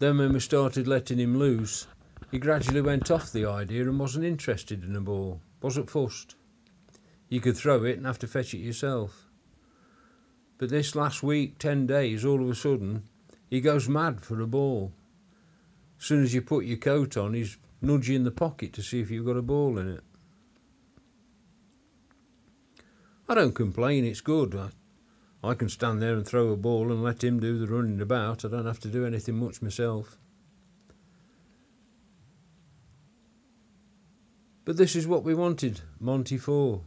Then 0.00 0.18
when 0.18 0.34
we 0.34 0.40
started 0.40 0.86
letting 0.86 1.18
him 1.18 1.38
loose, 1.38 1.86
he 2.30 2.38
gradually 2.38 2.80
went 2.80 3.10
off 3.10 3.32
the 3.32 3.46
idea 3.46 3.82
and 3.82 3.98
wasn't 3.98 4.24
interested 4.24 4.84
in 4.84 4.96
a 4.96 5.00
ball, 5.00 5.40
wasn't 5.62 5.90
fussed. 5.90 6.34
You 7.28 7.40
could 7.40 7.56
throw 7.56 7.84
it 7.84 7.96
and 7.96 8.06
have 8.06 8.18
to 8.20 8.26
fetch 8.26 8.54
it 8.54 8.58
yourself. 8.58 9.28
But 10.58 10.70
this 10.70 10.94
last 10.94 11.22
week, 11.22 11.58
ten 11.58 11.86
days, 11.86 12.24
all 12.24 12.42
of 12.42 12.48
a 12.48 12.54
sudden, 12.54 13.04
he 13.48 13.60
goes 13.60 13.88
mad 13.88 14.20
for 14.20 14.40
a 14.40 14.46
ball. 14.46 14.92
As 15.98 16.04
soon 16.04 16.22
as 16.22 16.34
you 16.34 16.42
put 16.42 16.64
your 16.64 16.78
coat 16.78 17.16
on, 17.16 17.34
he's 17.34 17.56
nudging 17.80 18.24
the 18.24 18.30
pocket 18.30 18.72
to 18.74 18.82
see 18.82 19.00
if 19.00 19.10
you've 19.10 19.26
got 19.26 19.36
a 19.36 19.42
ball 19.42 19.78
in 19.78 19.88
it. 19.88 20.00
I 23.28 23.34
don't 23.34 23.54
complain, 23.54 24.04
it's 24.04 24.20
good. 24.20 24.54
I, 24.54 24.70
I 25.44 25.54
can 25.54 25.68
stand 25.68 26.02
there 26.02 26.14
and 26.14 26.26
throw 26.26 26.48
a 26.48 26.56
ball 26.56 26.90
and 26.90 27.02
let 27.02 27.22
him 27.22 27.40
do 27.40 27.58
the 27.58 27.66
running 27.66 28.00
about. 28.00 28.44
I 28.44 28.48
don't 28.48 28.66
have 28.66 28.80
to 28.80 28.88
do 28.88 29.06
anything 29.06 29.38
much 29.38 29.62
myself. 29.62 30.18
But 34.68 34.76
this 34.76 34.94
is 34.94 35.06
what 35.06 35.24
we 35.24 35.34
wanted 35.34 35.80
Monty 35.98 36.36
for. 36.36 36.82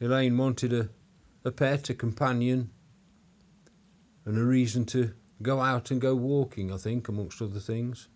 Elaine 0.00 0.38
wanted 0.38 0.72
a, 0.72 0.88
a 1.44 1.50
pet, 1.50 1.90
a 1.90 1.94
companion, 1.94 2.70
and 4.24 4.38
a 4.38 4.44
reason 4.44 4.84
to 4.84 5.10
go 5.42 5.60
out 5.60 5.90
and 5.90 6.00
go 6.00 6.14
walking, 6.14 6.72
I 6.72 6.76
think, 6.76 7.08
amongst 7.08 7.42
other 7.42 7.58
things. 7.58 8.06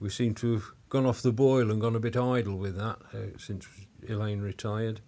We 0.00 0.08
seem 0.08 0.34
to 0.34 0.54
have 0.54 0.64
gone 0.88 1.06
off 1.06 1.22
the 1.22 1.30
boil 1.30 1.70
and 1.70 1.80
gone 1.80 1.94
a 1.94 2.00
bit 2.00 2.16
idle 2.16 2.58
with 2.58 2.76
that 2.76 2.98
uh, 3.14 3.38
since 3.38 3.68
Elaine 4.08 4.40
retired. 4.40 5.00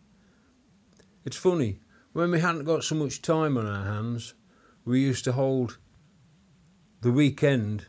It's 1.24 1.36
funny, 1.36 1.80
when 2.12 2.30
we 2.30 2.38
hadn't 2.38 2.62
got 2.62 2.84
so 2.84 2.94
much 2.94 3.22
time 3.22 3.58
on 3.58 3.66
our 3.66 3.86
hands, 3.86 4.34
we 4.84 5.00
used 5.00 5.24
to 5.24 5.32
hold 5.32 5.78
the 7.00 7.10
weekend 7.10 7.86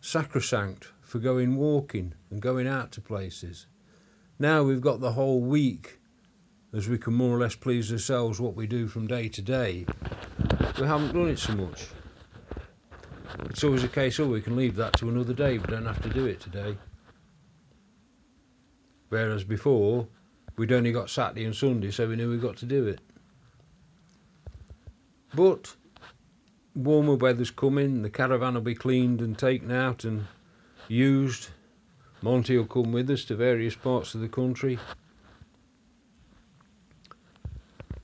sacrosanct 0.00 0.90
for 1.08 1.18
going 1.18 1.56
walking 1.56 2.12
and 2.30 2.42
going 2.42 2.68
out 2.68 2.92
to 2.92 3.00
places. 3.00 3.66
Now 4.38 4.62
we've 4.62 4.82
got 4.82 5.00
the 5.00 5.12
whole 5.12 5.40
week 5.40 6.00
as 6.74 6.86
we 6.86 6.98
can 6.98 7.14
more 7.14 7.34
or 7.34 7.40
less 7.40 7.54
please 7.54 7.90
ourselves 7.90 8.38
what 8.38 8.54
we 8.54 8.66
do 8.66 8.86
from 8.86 9.06
day 9.06 9.26
to 9.30 9.40
day 9.40 9.86
we 10.78 10.86
haven't 10.86 11.14
done 11.14 11.28
it 11.28 11.38
so 11.38 11.54
much. 11.54 11.86
It's 13.48 13.64
always 13.64 13.84
a 13.84 13.88
case, 13.88 14.20
oh, 14.20 14.28
we 14.28 14.42
can 14.42 14.54
leave 14.54 14.76
that 14.76 14.92
to 14.98 15.08
another 15.08 15.32
day, 15.32 15.56
we 15.56 15.66
don't 15.66 15.86
have 15.86 16.02
to 16.02 16.10
do 16.10 16.26
it 16.26 16.40
today. 16.40 16.76
Whereas 19.08 19.44
before, 19.44 20.06
we'd 20.56 20.72
only 20.72 20.92
got 20.92 21.08
Saturday 21.08 21.46
and 21.46 21.56
Sunday, 21.56 21.90
so 21.90 22.06
we 22.06 22.16
knew 22.16 22.30
we 22.30 22.36
got 22.36 22.58
to 22.58 22.66
do 22.66 22.86
it. 22.86 23.00
But 25.34 25.74
warmer 26.74 27.14
weather's 27.14 27.50
coming, 27.50 28.02
the 28.02 28.10
caravan 28.10 28.54
will 28.54 28.60
be 28.60 28.74
cleaned 28.74 29.22
and 29.22 29.38
taken 29.38 29.72
out 29.72 30.04
and 30.04 30.26
used. 30.88 31.48
Monty 32.20 32.56
will 32.56 32.66
come 32.66 32.92
with 32.92 33.10
us 33.10 33.24
to 33.26 33.36
various 33.36 33.76
parts 33.76 34.14
of 34.14 34.20
the 34.20 34.28
country. 34.28 34.78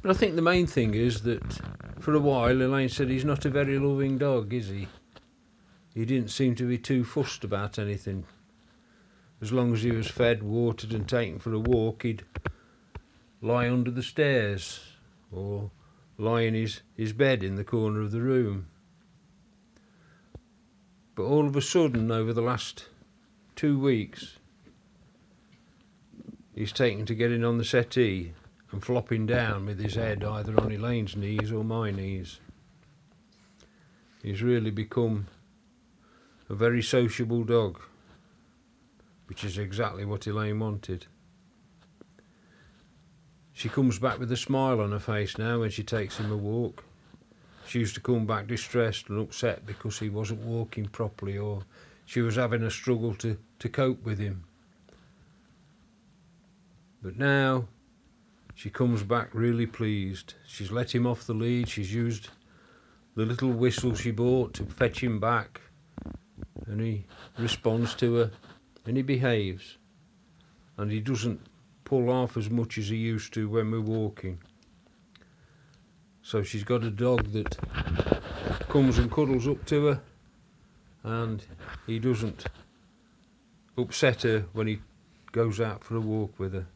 But 0.03 0.11
I 0.11 0.15
think 0.15 0.37
the 0.37 0.43
main 0.43 0.67
thing 0.67 0.95
is 0.95 1.23
that 1.23 1.61
for 1.99 2.15
a 2.15 2.21
while 2.21 2.61
Elaine 2.61 2.89
said 2.89 3.09
he's 3.09 3.25
not 3.25 3.45
a 3.45 3.51
very 3.51 3.79
loving 3.79 4.19
dog, 4.19 4.53
is 4.53 4.69
he? 4.69 4.87
He 5.95 6.05
didn't 6.05 6.31
seem 6.31 6.55
to 6.57 6.69
be 6.69 6.77
too 6.77 7.05
fussed 7.05 7.45
about 7.45 7.79
anything. 7.79 8.25
As 9.41 9.53
long 9.53 9.73
as 9.73 9.83
he 9.83 9.91
was 9.91 10.09
fed, 10.09 10.43
watered, 10.43 10.93
and 10.93 11.09
taken 11.09 11.39
for 11.39 11.53
a 11.53 11.59
walk, 11.59 12.03
he'd 12.03 12.25
lie 13.41 13.69
under 13.69 13.91
the 13.91 14.03
stairs 14.03 14.81
or 15.33 15.71
lie 16.19 16.43
in 16.43 16.55
his, 16.55 16.83
his 16.97 17.13
bed 17.13 17.43
in 17.43 17.57
the 17.57 17.65
corner 17.65 18.01
of 18.01 18.11
the 18.11 18.21
room. 18.21 18.67
But 21.15 21.25
all 21.25 21.47
of 21.47 21.55
a 21.55 21.63
sudden, 21.63 22.11
over 22.11 22.33
the 22.33 22.43
last 22.43 22.87
two 23.55 23.79
weeks, 23.79 24.39
he's 26.55 26.73
taken 26.73 27.07
to 27.07 27.15
getting 27.15 27.45
on 27.45 27.59
the 27.59 27.65
settee 27.65 28.33
and 28.73 28.85
flopping 28.85 29.25
down 29.25 29.67
with 29.67 29.79
his 29.79 29.95
head 29.95 30.25
either 30.25 30.61
on 30.61 30.73
Elaine's 30.73 31.15
knees 31.15 31.53
or 31.53 31.63
my 31.63 31.93
knees. 31.93 32.41
He's 34.23 34.43
really 34.43 34.71
become 34.71 35.29
a 36.49 36.55
very 36.55 36.83
sociable 36.83 37.45
dog, 37.45 37.81
which 39.27 39.45
is 39.45 39.57
exactly 39.57 40.05
what 40.05 40.27
Elaine 40.27 40.59
wanted. 40.59 41.07
She 43.53 43.69
comes 43.69 44.01
back 44.01 44.19
with 44.19 44.33
a 44.33 44.37
smile 44.37 44.81
on 44.81 44.91
her 44.91 44.99
face 44.99 45.39
now 45.39 45.61
when 45.61 45.71
she 45.71 45.85
takes 45.85 46.17
him 46.17 46.33
a 46.33 46.37
walk. 46.37 46.83
She 47.67 47.79
used 47.81 47.95
to 47.95 48.01
come 48.01 48.27
back 48.27 48.47
distressed 48.47 49.09
and 49.09 49.21
upset 49.21 49.67
because 49.67 49.99
he 49.99 50.09
wasn't 50.09 50.41
walking 50.41 50.87
properly 50.87 51.39
or 51.39 51.63
she 52.05 52.21
was 52.21 52.37
having 52.37 52.63
a 52.63 52.71
struggle 52.71 53.15
to, 53.17 53.39
to 53.59 53.69
cope 53.69 54.05
with 54.05 54.19
him. 54.19 54.45
But 57.03 57.19
now 57.19 57.67
she 58.55 58.71
comes 58.71 59.03
back 59.03 59.31
really 59.33 59.67
pleased. 59.67 60.35
She's 60.47 60.71
let 60.71 60.95
him 60.95 61.07
off 61.07 61.27
the 61.27 61.35
lead. 61.35 61.69
She's 61.69 61.93
used 61.93 62.29
the 63.15 63.25
little 63.25 63.51
whistle 63.51 63.95
she 63.95 64.11
bought 64.11 64.55
to 64.55 64.65
fetch 64.65 65.03
him 65.03 65.19
back. 65.19 65.61
And 66.67 66.81
he 66.81 67.05
responds 67.39 67.95
to 67.97 68.15
her 68.17 68.31
and 68.87 68.97
he 68.97 69.03
behaves. 69.03 69.79
And 70.77 70.91
he 70.91 71.01
doesn't 71.01 71.41
pull 71.85 72.11
off 72.11 72.37
as 72.37 72.51
much 72.51 72.79
as 72.79 72.89
he 72.89 72.97
used 72.97 73.33
to 73.35 73.49
when 73.49 73.71
we're 73.71 73.81
walking. 73.81 74.39
So 76.25 76.43
she's 76.43 76.65
got 76.65 76.83
a 76.83 76.91
dog 76.91 77.33
that 77.33 77.59
comes 78.71 78.97
and 78.97 79.13
cuddles 79.13 79.47
up 79.47 79.63
to 79.67 79.87
her, 79.87 80.01
and 81.03 81.45
he 81.87 81.99
doesn't 81.99 82.47
upset 83.77 84.23
her 84.23 84.47
when 84.55 84.67
he 84.67 84.81
goes 85.33 85.61
out 85.61 85.85
for 85.85 85.97
a 85.97 86.01
walk 86.01 86.39
with 86.39 86.55
her. 86.55 86.67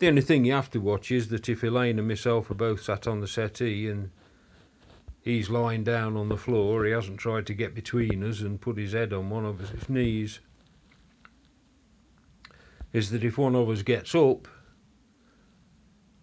The 0.00 0.08
only 0.08 0.22
thing 0.22 0.44
you 0.44 0.52
have 0.52 0.72
to 0.72 0.80
watch 0.80 1.12
is 1.12 1.28
that 1.28 1.48
if 1.48 1.62
Elaine 1.62 2.00
and 2.00 2.08
myself 2.08 2.50
are 2.50 2.54
both 2.54 2.82
sat 2.82 3.06
on 3.06 3.20
the 3.20 3.28
settee 3.28 3.88
and 3.88 4.10
he's 5.22 5.48
lying 5.48 5.84
down 5.84 6.16
on 6.16 6.28
the 6.28 6.36
floor, 6.36 6.84
he 6.84 6.90
hasn't 6.90 7.18
tried 7.18 7.46
to 7.46 7.54
get 7.54 7.76
between 7.76 8.24
us 8.24 8.40
and 8.40 8.60
put 8.60 8.76
his 8.76 8.92
head 8.92 9.12
on 9.12 9.30
one 9.30 9.44
of 9.44 9.60
his 9.60 9.88
knees 9.88 10.40
is 12.92 13.10
that 13.10 13.22
if 13.22 13.38
one 13.38 13.54
of 13.54 13.68
us 13.68 13.82
gets 13.82 14.14
up, 14.14 14.48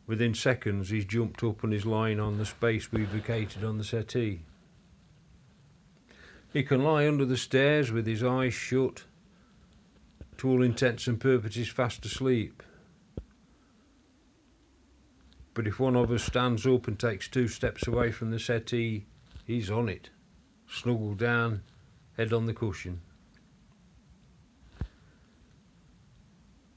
within 0.08 0.34
seconds 0.34 0.89
he's 0.89 1.06
jumped 1.06 1.44
up 1.44 1.63
and 1.63 1.74
is 1.74 1.86
lying 1.86 2.20
on 2.20 2.38
the 2.38 2.46
space 2.46 2.91
we've 2.91 3.08
vacated 3.08 3.63
on 3.63 3.78
the 3.78 3.84
settee. 3.84 4.41
He 6.54 6.63
can 6.63 6.84
lie 6.84 7.08
under 7.08 7.26
the 7.26 7.38
stairs 7.38 7.91
with 7.91 8.08
his 8.08 8.24
eyes 8.24 8.54
shut, 8.54 9.04
to 10.38 10.50
all 10.50 10.63
intents 10.63 11.08
and 11.08 11.20
purposes 11.20 11.70
fast 11.70 12.06
asleep. 12.06 12.62
But 15.54 15.68
if 15.68 15.80
one 15.80 15.96
of 15.96 16.12
us 16.12 16.24
stands 16.24 16.68
up 16.68 16.88
and 16.88 17.00
takes 17.00 17.30
two 17.30 17.48
steps 17.48 17.88
away 17.88 18.12
from 18.12 18.32
the 18.32 18.39
settee, 18.39 19.06
he's 19.46 19.72
on 19.72 19.88
it, 19.88 20.10
snuggled 20.68 21.18
down, 21.18 21.63
head 22.18 22.34
on 22.34 22.46
the 22.46 22.54
cushion. 22.54 23.02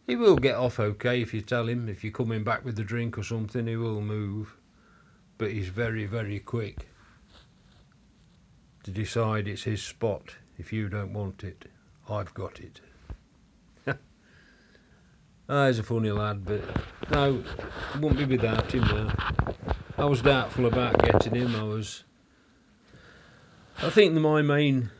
He 0.08 0.16
will 0.16 0.36
get 0.36 0.54
off 0.54 0.80
okay 0.80 1.20
if 1.20 1.34
you 1.34 1.42
tell 1.42 1.68
him. 1.68 1.86
If 1.86 2.02
you're 2.02 2.14
coming 2.14 2.42
back 2.42 2.64
with 2.64 2.78
a 2.78 2.82
drink 2.82 3.18
or 3.18 3.22
something, 3.22 3.66
he 3.66 3.76
will 3.76 4.00
move. 4.00 4.56
But 5.36 5.50
he's 5.52 5.68
very, 5.68 6.06
very 6.06 6.40
quick 6.40 6.88
to 8.84 8.90
decide 8.90 9.46
it's 9.46 9.64
his 9.64 9.82
spot. 9.82 10.36
If 10.56 10.72
you 10.72 10.88
don't 10.88 11.12
want 11.12 11.44
it, 11.44 11.66
I've 12.08 12.32
got 12.32 12.58
it. 12.58 12.80
ah, 15.50 15.66
he's 15.66 15.78
a 15.78 15.82
funny 15.82 16.10
lad, 16.10 16.42
but 16.42 16.62
no, 17.10 17.44
wouldn't 18.00 18.16
be 18.16 18.24
without 18.24 18.72
him 18.72 18.84
now. 18.84 19.14
I 19.98 20.06
was 20.06 20.22
doubtful 20.22 20.64
about 20.64 21.02
getting 21.04 21.34
him. 21.34 21.54
I 21.54 21.64
was. 21.64 22.04
I 23.82 23.90
think 23.90 24.14
my 24.14 24.40
main 24.40 24.90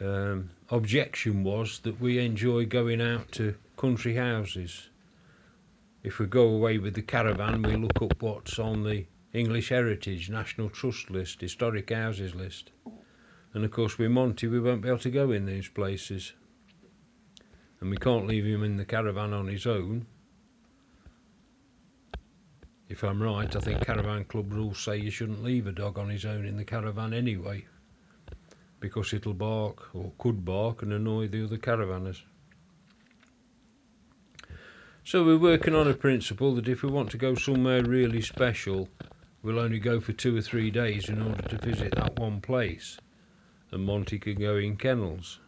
um, 0.00 0.50
objection 0.72 1.44
was 1.44 1.80
that 1.80 2.00
we 2.00 2.18
enjoy 2.18 2.64
going 2.64 3.00
out 3.00 3.30
to 3.30 3.54
country 3.76 4.16
houses. 4.16 4.88
If 6.02 6.18
we 6.18 6.24
go 6.24 6.48
away 6.48 6.78
with 6.78 6.94
the 6.94 7.02
caravan, 7.02 7.62
we 7.62 7.76
look 7.76 8.00
up 8.00 8.22
what's 8.22 8.58
on 8.58 8.82
the 8.82 9.04
English 9.34 9.68
Heritage 9.68 10.30
National 10.30 10.70
Trust 10.70 11.10
list, 11.10 11.42
historic 11.42 11.90
houses 11.90 12.34
list. 12.34 12.70
And 13.52 13.66
of 13.66 13.70
course, 13.70 13.98
with 13.98 14.10
Monty, 14.10 14.46
we 14.46 14.60
won't 14.60 14.80
be 14.80 14.88
able 14.88 14.98
to 15.00 15.10
go 15.10 15.30
in 15.30 15.44
these 15.44 15.68
places. 15.68 16.32
And 17.78 17.90
we 17.90 17.98
can't 17.98 18.26
leave 18.26 18.46
him 18.46 18.64
in 18.64 18.78
the 18.78 18.86
caravan 18.86 19.34
on 19.34 19.48
his 19.48 19.66
own. 19.66 20.06
If 22.88 23.02
I'm 23.02 23.22
right, 23.22 23.54
I 23.54 23.60
think 23.60 23.84
caravan 23.84 24.24
club 24.24 24.52
rules 24.52 24.78
say 24.78 24.96
you 24.96 25.10
shouldn't 25.10 25.44
leave 25.44 25.66
a 25.66 25.72
dog 25.72 25.98
on 25.98 26.08
his 26.08 26.24
own 26.24 26.46
in 26.46 26.56
the 26.56 26.64
caravan 26.64 27.12
anyway 27.12 27.66
because 28.82 29.14
it'll 29.14 29.32
bark 29.32 29.94
or 29.94 30.10
could 30.18 30.44
bark 30.44 30.82
and 30.82 30.92
annoy 30.92 31.28
the 31.28 31.44
other 31.44 31.56
caravanners. 31.56 32.22
So 35.04 35.24
we're 35.24 35.38
working 35.38 35.74
on 35.74 35.86
a 35.86 35.94
principle 35.94 36.56
that 36.56 36.68
if 36.68 36.82
we 36.82 36.90
want 36.90 37.10
to 37.12 37.16
go 37.16 37.36
somewhere 37.36 37.82
really 37.82 38.20
special, 38.20 38.88
we'll 39.40 39.60
only 39.60 39.78
go 39.78 40.00
for 40.00 40.12
two 40.12 40.36
or 40.36 40.40
three 40.40 40.70
days 40.70 41.08
in 41.08 41.22
order 41.22 41.42
to 41.42 41.56
visit 41.56 41.94
that 41.94 42.18
one 42.18 42.40
place, 42.40 42.98
and 43.70 43.84
Monty 43.84 44.18
can 44.18 44.34
go 44.34 44.56
in 44.56 44.76
kennels. 44.76 45.38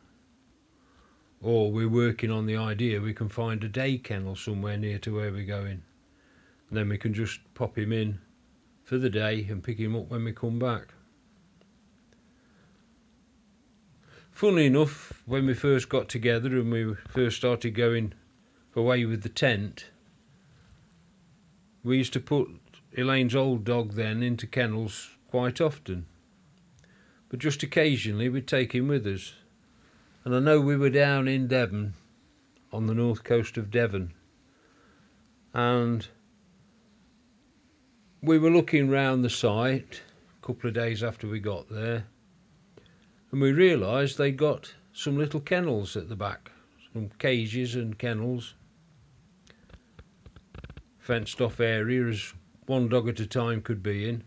Or 1.42 1.72
we're 1.72 1.88
working 1.88 2.30
on 2.30 2.46
the 2.46 2.56
idea 2.56 3.00
we 3.00 3.14
can 3.14 3.28
find 3.28 3.62
a 3.64 3.68
day 3.68 3.98
kennel 3.98 4.36
somewhere 4.36 4.78
near 4.78 4.98
to 5.00 5.14
where 5.14 5.32
we're 5.32 5.44
going. 5.44 5.82
And 6.68 6.78
then 6.78 6.88
we 6.88 6.98
can 6.98 7.12
just 7.12 7.40
pop 7.54 7.76
him 7.76 7.92
in 7.92 8.20
for 8.84 8.96
the 8.96 9.10
day 9.10 9.44
and 9.50 9.62
pick 9.62 9.78
him 9.78 9.96
up 9.96 10.08
when 10.08 10.22
we 10.22 10.32
come 10.32 10.60
back. 10.60 10.94
Funny 14.34 14.66
enough, 14.66 15.22
when 15.26 15.46
we 15.46 15.54
first 15.54 15.88
got 15.88 16.08
together 16.08 16.58
and 16.58 16.72
we 16.72 16.94
first 17.06 17.36
started 17.36 17.70
going 17.70 18.12
away 18.74 19.04
with 19.04 19.22
the 19.22 19.28
tent, 19.28 19.90
we 21.84 21.98
used 21.98 22.12
to 22.14 22.20
put 22.20 22.48
Elaine's 22.98 23.36
old 23.36 23.64
dog 23.64 23.92
then 23.92 24.24
into 24.24 24.48
kennels 24.48 25.10
quite 25.30 25.60
often. 25.60 26.06
But 27.28 27.38
just 27.38 27.62
occasionally 27.62 28.28
we'd 28.28 28.48
take 28.48 28.74
him 28.74 28.88
with 28.88 29.06
us. 29.06 29.34
And 30.24 30.34
I 30.34 30.40
know 30.40 30.60
we 30.60 30.76
were 30.76 30.90
down 30.90 31.28
in 31.28 31.46
Devon, 31.46 31.94
on 32.72 32.88
the 32.88 32.94
north 32.94 33.22
coast 33.22 33.56
of 33.56 33.70
Devon, 33.70 34.14
and 35.54 36.08
we 38.20 38.38
were 38.38 38.50
looking 38.50 38.90
round 38.90 39.24
the 39.24 39.30
site 39.30 40.02
a 40.42 40.46
couple 40.46 40.66
of 40.66 40.74
days 40.74 41.04
after 41.04 41.28
we 41.28 41.38
got 41.38 41.68
there 41.70 42.06
and 43.34 43.42
we 43.42 43.50
realised 43.50 44.16
they 44.16 44.30
got 44.30 44.72
some 44.92 45.18
little 45.18 45.40
kennels 45.40 45.96
at 45.96 46.08
the 46.08 46.14
back, 46.14 46.52
some 46.92 47.10
cages 47.18 47.74
and 47.74 47.98
kennels, 47.98 48.54
fenced 51.00 51.40
off 51.40 51.58
areas 51.58 52.32
one 52.66 52.88
dog 52.88 53.08
at 53.08 53.18
a 53.18 53.26
time 53.26 53.60
could 53.60 53.82
be 53.82 54.08
in, 54.08 54.22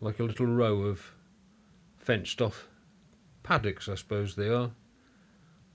like 0.00 0.20
a 0.20 0.22
little 0.22 0.46
row 0.46 0.82
of 0.82 1.12
fenced 1.98 2.40
off 2.40 2.68
paddocks, 3.42 3.88
I 3.88 3.96
suppose 3.96 4.36
they 4.36 4.48
are, 4.48 4.70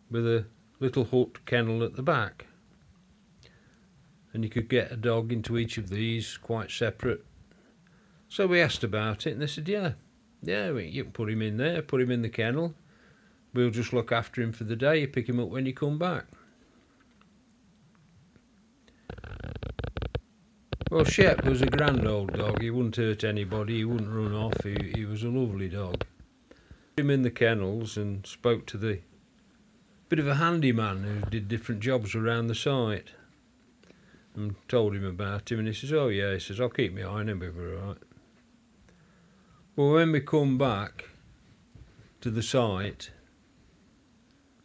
with 0.09 0.25
a 0.25 0.45
little 0.79 1.03
hut 1.03 1.45
kennel 1.45 1.83
at 1.83 1.97
the 1.97 2.03
back. 2.03 2.47
And 4.31 4.45
you 4.45 4.49
could 4.49 4.69
get 4.69 4.93
a 4.93 4.95
dog 4.95 5.33
into 5.33 5.57
each 5.57 5.77
of 5.77 5.89
these 5.89 6.37
quite 6.37 6.71
separate. 6.71 7.25
So 8.29 8.47
we 8.47 8.61
asked 8.61 8.85
about 8.85 9.27
it, 9.27 9.33
and 9.33 9.41
they 9.41 9.47
said, 9.47 9.67
yeah, 9.67 9.91
yeah, 10.45 10.71
you 10.71 11.03
can 11.03 11.11
put 11.11 11.29
him 11.29 11.41
in 11.41 11.57
there, 11.57 11.81
put 11.81 12.01
him 12.01 12.11
in 12.11 12.21
the 12.21 12.29
kennel. 12.29 12.73
we'll 13.53 13.71
just 13.71 13.93
look 13.93 14.11
after 14.11 14.41
him 14.41 14.51
for 14.51 14.63
the 14.63 14.75
day, 14.75 15.01
You 15.01 15.07
pick 15.07 15.27
him 15.27 15.39
up 15.39 15.49
when 15.49 15.65
you 15.65 15.73
come 15.73 15.97
back. 15.97 16.25
Well, 20.91 21.03
Shep 21.03 21.43
was 21.45 21.61
a 21.61 21.65
grand 21.65 22.07
old 22.07 22.33
dog. 22.33 22.61
He 22.61 22.69
wouldn't 22.69 22.95
hurt 22.95 23.23
anybody. 23.23 23.77
He 23.77 23.85
wouldn't 23.85 24.09
run 24.09 24.33
off. 24.33 24.63
He, 24.63 24.77
he 24.95 25.05
was 25.05 25.23
a 25.23 25.29
lovely 25.29 25.67
dog. 25.67 26.05
Put 26.95 27.03
him 27.03 27.09
in 27.09 27.23
the 27.23 27.31
kennels 27.31 27.97
and 27.97 28.25
spoke 28.25 28.65
to 28.67 28.77
the 28.77 28.99
bit 30.07 30.19
of 30.19 30.27
a 30.27 30.35
handyman 30.35 31.03
who 31.03 31.29
did 31.29 31.47
different 31.47 31.81
jobs 31.81 32.13
around 32.13 32.47
the 32.47 32.55
site 32.55 33.09
and 34.35 34.55
told 34.67 34.95
him 34.95 35.03
about 35.03 35.51
him 35.51 35.59
and 35.59 35.67
he 35.67 35.73
says, 35.73 35.91
oh 35.91 36.09
yeah, 36.09 36.33
he 36.33 36.39
says, 36.39 36.61
I'll 36.61 36.69
keep 36.69 36.93
my 36.93 37.01
eye 37.01 37.05
on 37.05 37.29
him, 37.29 37.39
we'll 37.39 37.51
be 37.51 37.59
alright. 37.59 37.97
Well, 39.77 39.91
when 39.91 40.13
we 40.13 40.21
come 40.21 40.57
back 40.57 41.09
to 42.21 42.31
the 42.31 42.41
site, 42.41 43.11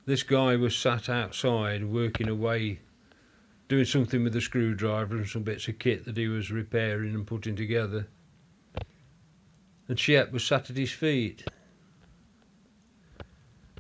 this 0.06 0.22
guy 0.22 0.54
was 0.54 0.76
sat 0.76 1.08
outside 1.08 1.84
working 1.84 2.28
away, 2.28 2.78
doing 3.66 3.86
something 3.86 4.22
with 4.22 4.36
a 4.36 4.40
screwdriver 4.40 5.16
and 5.16 5.28
some 5.28 5.42
bits 5.42 5.66
of 5.66 5.80
kit 5.80 6.04
that 6.04 6.16
he 6.16 6.28
was 6.28 6.52
repairing 6.52 7.12
and 7.12 7.26
putting 7.26 7.56
together. 7.56 8.06
And 9.88 9.98
Shep 9.98 10.30
was 10.30 10.44
sat 10.44 10.70
at 10.70 10.76
his 10.76 10.92
feet. 10.92 11.44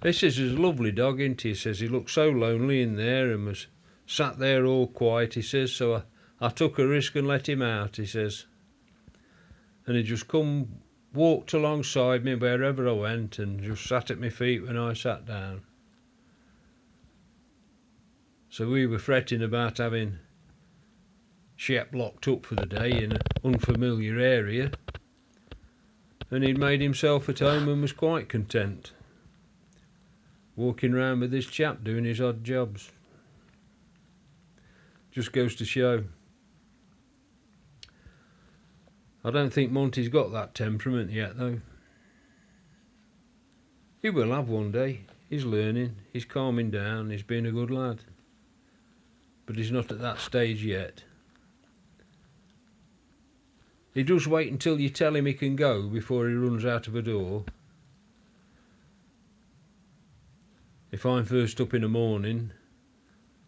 Says, 0.02 0.36
he's 0.36 0.40
a 0.40 0.56
lovely 0.56 0.90
dog, 0.90 1.20
isn't 1.20 1.42
he? 1.42 1.50
He 1.50 1.54
says, 1.54 1.78
he 1.78 1.86
looked 1.86 2.10
so 2.10 2.28
lonely 2.28 2.82
in 2.82 2.96
there 2.96 3.30
and 3.30 3.46
was 3.46 3.68
sat 4.04 4.40
there 4.40 4.66
all 4.66 4.88
quiet, 4.88 5.34
he 5.34 5.42
says, 5.42 5.70
so 5.70 5.94
I, 5.94 6.02
I 6.46 6.48
took 6.48 6.80
a 6.80 6.88
risk 6.88 7.14
and 7.14 7.28
let 7.28 7.48
him 7.48 7.62
out, 7.62 7.98
he 7.98 8.06
says. 8.06 8.46
And 9.86 9.96
he 9.96 10.02
just 10.02 10.26
come, 10.26 10.80
walked 11.12 11.52
alongside 11.52 12.24
me 12.24 12.34
wherever 12.34 12.88
I 12.88 12.92
went 12.92 13.38
and 13.38 13.62
just 13.62 13.84
sat 13.86 14.10
at 14.10 14.20
my 14.20 14.30
feet 14.30 14.66
when 14.66 14.76
I 14.76 14.92
sat 14.92 15.26
down. 15.26 15.62
So 18.48 18.68
we 18.68 18.86
were 18.86 18.98
fretting 18.98 19.42
about 19.42 19.78
having 19.78 20.18
Shep 21.56 21.94
locked 21.94 22.26
up 22.26 22.46
for 22.46 22.54
the 22.54 22.66
day 22.66 22.90
in 22.90 23.12
an 23.12 23.22
unfamiliar 23.44 24.18
area, 24.18 24.70
and 26.30 26.42
he'd 26.42 26.58
made 26.58 26.80
himself 26.80 27.28
at 27.28 27.40
home 27.40 27.68
and 27.68 27.82
was 27.82 27.92
quite 27.92 28.28
content 28.28 28.92
walking 30.60 30.92
round 30.92 31.22
with 31.22 31.30
this 31.30 31.46
chap 31.46 31.82
doing 31.82 32.04
his 32.04 32.20
odd 32.20 32.44
jobs. 32.44 32.92
Just 35.10 35.32
goes 35.32 35.56
to 35.56 35.64
show. 35.64 36.04
I 39.24 39.30
don't 39.30 39.52
think 39.52 39.70
Monty's 39.70 40.08
got 40.08 40.32
that 40.32 40.54
temperament 40.54 41.10
yet, 41.10 41.36
though. 41.36 41.60
He 44.00 44.10
will 44.10 44.32
have 44.32 44.48
one 44.48 44.72
day. 44.72 45.00
He's 45.28 45.44
learning, 45.44 45.96
he's 46.12 46.24
calming 46.24 46.70
down, 46.70 47.10
he's 47.10 47.22
being 47.22 47.46
a 47.46 47.52
good 47.52 47.70
lad. 47.70 48.00
But 49.46 49.56
he's 49.56 49.70
not 49.70 49.92
at 49.92 50.00
that 50.00 50.18
stage 50.18 50.64
yet. 50.64 51.04
He 53.94 54.02
does 54.02 54.26
wait 54.26 54.50
until 54.50 54.80
you 54.80 54.88
tell 54.88 55.14
him 55.14 55.26
he 55.26 55.34
can 55.34 55.56
go 55.56 55.88
before 55.88 56.28
he 56.28 56.34
runs 56.34 56.64
out 56.64 56.88
of 56.88 56.96
a 56.96 57.02
door. 57.02 57.44
if 60.92 61.06
I'm 61.06 61.24
first 61.24 61.60
up 61.60 61.72
in 61.72 61.82
the 61.82 61.88
morning, 61.88 62.52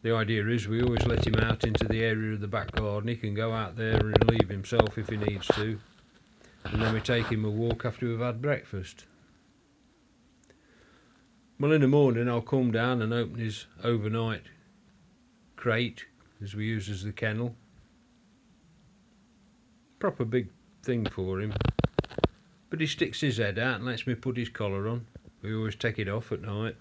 the 0.03 0.15
idea 0.15 0.47
is 0.49 0.67
we 0.67 0.83
always 0.83 1.07
let 1.07 1.27
him 1.27 1.37
out 1.37 1.65
into 1.65 1.85
the 1.87 2.03
area 2.03 2.35
of 2.35 2.41
the 2.41 2.49
back 2.49 2.73
garden. 2.73 3.09
He 3.09 3.17
can 3.17 3.35
go 3.35 3.53
out 3.53 3.77
there 3.77 3.97
and 3.97 4.17
relieve 4.25 4.49
himself 4.49 4.99
if 4.99 5.09
he 5.09 5.17
needs 5.17 5.47
to. 5.49 5.79
And 6.65 6.83
then 6.83 6.95
we 6.95 7.01
take 7.01 7.27
him 7.27 7.45
a 7.45 7.51
walk 7.51 7.85
after 7.85 8.09
we've 8.09 8.19
had 8.19 8.43
breakfast. 8.43 9.05
Well, 11.59 11.73
in 11.73 11.81
the 11.81 11.89
morning 11.89 12.29
I'll 12.29 12.41
come 12.41 12.73
down 12.73 13.03
and 13.03 13.13
open 13.13 13.39
his 13.39 13.67
overnight 13.85 14.43
crate, 15.55 16.07
as 16.43 16.57
we 16.57 16.67
use 16.67 16.89
as 16.89 17.05
the 17.05 17.13
kennel. 17.13 17.55
Proper 20.01 20.25
big 20.25 20.49
thing 20.83 21.07
for 21.07 21.41
him. 21.41 21.53
But 22.69 22.81
he 22.81 22.87
sticks 22.89 23.21
his 23.21 23.37
head 23.37 23.61
out 23.61 23.77
and 23.77 23.85
lets 23.85 24.07
me 24.09 24.17
put 24.17 24.37
his 24.37 24.49
collar 24.49 24.89
on. 24.89 25.07
We 25.41 25.55
always 25.55 25.77
take 25.77 26.01
it 26.01 26.09
off 26.09 26.33
at 26.33 26.43
night. 26.43 26.75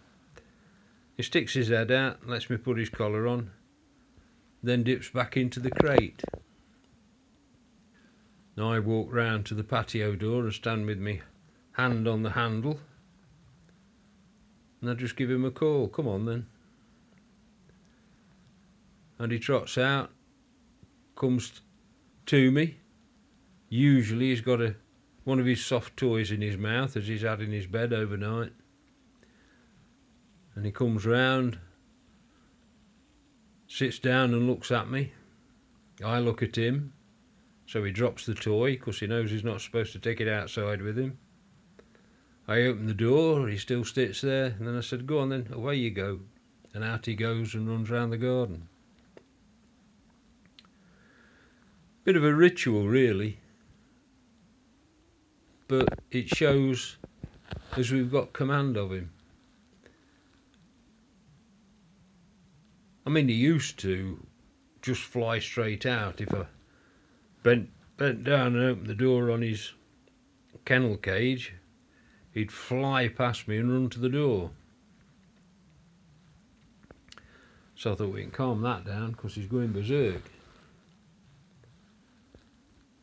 He 1.18 1.24
sticks 1.24 1.54
his 1.54 1.68
head 1.70 1.92
out, 1.92 2.28
lets 2.28 2.50
me 2.50 2.58
put 2.58 2.78
his 2.78 2.90
collar 2.90 3.28
on, 3.28 3.52
then 4.64 4.84
dips 4.84 5.10
back 5.10 5.38
into 5.38 5.60
the 5.60 5.72
crate. 5.72 6.26
Now 8.58 8.72
I 8.72 8.80
walk 8.80 9.12
round 9.12 9.46
to 9.48 9.54
the 9.54 9.64
patio 9.64 10.16
door 10.16 10.44
and 10.44 10.54
stand 10.54 10.86
with 10.86 11.00
me 11.00 11.22
hand 11.74 12.08
on 12.08 12.24
the 12.24 12.32
handle, 12.32 12.80
and 14.82 14.90
I 14.90 14.94
just 14.94 15.16
give 15.16 15.30
him 15.30 15.46
a 15.46 15.52
call. 15.52 15.88
Come 15.88 16.08
on 16.08 16.26
then. 16.26 16.48
And 19.20 19.32
he 19.32 19.40
trots 19.40 19.78
out, 19.78 20.12
comes 21.16 21.62
to 22.26 22.52
me. 22.52 22.78
Usually 23.70 24.30
he's 24.30 24.42
got 24.42 24.62
a 24.62 24.76
one 25.24 25.40
of 25.40 25.46
his 25.46 25.64
soft 25.64 25.96
toys 25.96 26.32
in 26.32 26.42
his 26.42 26.58
mouth 26.58 26.98
as 26.98 27.08
he's 27.08 27.22
had 27.22 27.42
in 27.42 27.52
his 27.52 27.68
bed 27.68 27.94
overnight 27.94 28.54
and 30.62 30.68
he 30.68 30.72
comes 30.72 31.08
round, 31.08 31.58
sits 33.68 33.98
down 33.98 34.32
and 34.32 34.46
looks 34.46 34.70
at 34.70 34.92
me. 34.92 35.12
I 36.06 36.20
look 36.20 36.44
at 36.44 36.56
him, 36.56 36.94
so 37.66 37.84
he 37.84 37.92
drops 37.92 38.28
the 38.28 38.36
toy 38.36 38.74
because 38.74 39.00
he 39.00 39.08
knows 39.08 39.32
he's 39.32 39.44
not 39.44 39.62
supposed 39.62 39.92
to 39.94 40.00
take 40.00 40.22
it 40.22 40.28
outside 40.28 40.84
with 40.84 41.00
him. 41.00 41.18
I 42.48 42.62
open 42.62 42.86
the 42.86 42.94
door, 42.94 43.48
he 43.48 43.58
still 43.58 43.84
sits 43.84 44.22
there, 44.22 44.56
and 44.60 44.68
then 44.68 44.78
I 44.78 44.82
said, 44.82 45.08
Go 45.08 45.18
on 45.18 45.30
then, 45.30 45.48
away 45.52 45.78
you 45.78 45.90
go. 45.90 46.20
And 46.76 46.84
out 46.84 47.08
he 47.08 47.16
goes 47.16 47.56
and 47.56 47.68
runs 47.68 47.90
round 47.90 48.14
the 48.14 48.18
garden. 48.18 48.68
Bit 52.04 52.18
of 52.18 52.24
a 52.24 52.36
ritual, 52.36 52.88
really, 52.88 53.40
but 55.68 56.02
it 56.12 56.30
shows 56.30 56.98
as 57.76 57.92
we've 57.92 58.12
got 58.12 58.32
command 58.32 58.78
of 58.78 58.92
him. 58.92 59.10
I 63.06 63.10
mean, 63.10 63.28
he 63.28 63.36
used 63.36 63.80
to 63.80 64.26
just 64.82 65.02
fly 65.02 65.40
straight 65.40 65.86
out. 65.86 66.22
If 66.22 66.34
I 66.34 66.46
bent, 67.44 67.70
bent 67.98 68.24
down 68.24 68.56
and 68.56 68.64
opened 68.64 68.88
the 68.88 68.96
door 68.96 69.32
on 69.32 69.42
his 69.42 69.74
kennel 70.66 70.98
cage, 70.98 71.54
he'd 72.32 72.52
fly 72.52 73.08
past 73.08 73.48
me 73.48 73.58
and 73.58 73.72
run 73.72 73.90
to 73.90 74.00
the 74.00 74.10
door. 74.10 74.52
So 77.76 77.94
I 77.94 77.96
thought 77.96 78.14
we 78.14 78.22
can 78.22 78.32
calm 78.32 78.62
that 78.62 78.86
down 78.86 79.12
because 79.12 79.34
he's 79.34 79.48
going 79.48 79.72
berserk. 79.72 80.22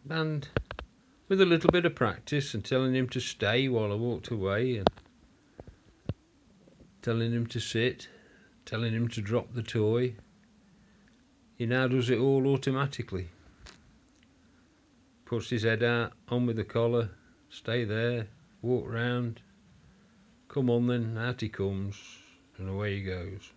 And 0.09 0.49
with 1.29 1.41
a 1.41 1.47
little 1.47 1.71
bit 1.71 1.85
of 1.85 1.95
practice 1.95 2.55
and 2.55 2.65
telling 2.65 2.95
him 2.95 3.09
to 3.11 3.21
stay 3.21 3.69
while 3.69 3.93
I 3.93 3.97
walked 3.97 4.29
away 4.29 4.77
and 4.77 4.89
telling 7.03 7.33
him 7.33 7.47
to 7.49 7.61
sit 7.61 8.09
telling 8.69 8.93
him 8.93 9.09
to 9.09 9.23
drop 9.23 9.55
the 9.55 9.63
toy. 9.63 10.15
He 11.57 11.65
now 11.65 11.89
does 11.89 12.11
it 12.11 12.19
all 12.19 12.47
automatically. 12.49 13.29
Puts 15.25 15.49
his 15.49 15.63
head 15.63 15.83
out, 15.83 16.13
on 16.29 16.45
with 16.45 16.57
the 16.57 16.65
collar, 16.65 17.09
stay 17.49 17.85
there, 17.85 18.27
walk 18.61 18.85
round. 18.87 19.41
Come 20.49 20.69
on 20.69 20.87
then, 20.87 21.17
out 21.17 21.41
he 21.41 21.49
comes, 21.49 21.97
and 22.59 22.69
away 22.69 22.97
he 22.97 23.03
goes. 23.03 23.53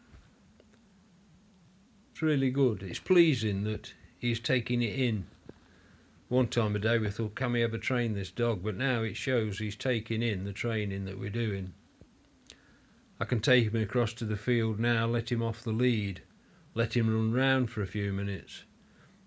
It's 2.13 2.21
really 2.21 2.49
good. 2.49 2.81
It's 2.81 2.99
pleasing 2.99 3.65
that 3.65 3.93
he's 4.17 4.39
taking 4.39 4.81
it 4.81 4.97
in. 4.97 5.25
One 6.29 6.47
time 6.47 6.73
a 6.77 6.79
day 6.79 6.97
we 6.99 7.09
thought, 7.09 7.35
can 7.35 7.51
we 7.51 7.63
ever 7.63 7.77
train 7.77 8.13
this 8.13 8.31
dog? 8.31 8.63
But 8.63 8.77
now 8.77 9.01
it 9.01 9.17
shows 9.17 9.59
he's 9.59 9.75
taking 9.75 10.23
in 10.23 10.45
the 10.45 10.53
training 10.53 11.03
that 11.03 11.19
we're 11.19 11.29
doing. 11.29 11.73
I 13.21 13.25
can 13.25 13.39
take 13.39 13.71
him 13.71 13.79
across 13.79 14.13
to 14.13 14.25
the 14.25 14.35
field 14.35 14.79
now, 14.79 15.05
let 15.05 15.31
him 15.31 15.43
off 15.43 15.61
the 15.61 15.71
lead, 15.71 16.23
let 16.73 16.97
him 16.97 17.07
run 17.07 17.31
round 17.31 17.69
for 17.69 17.83
a 17.83 17.85
few 17.85 18.11
minutes, 18.11 18.63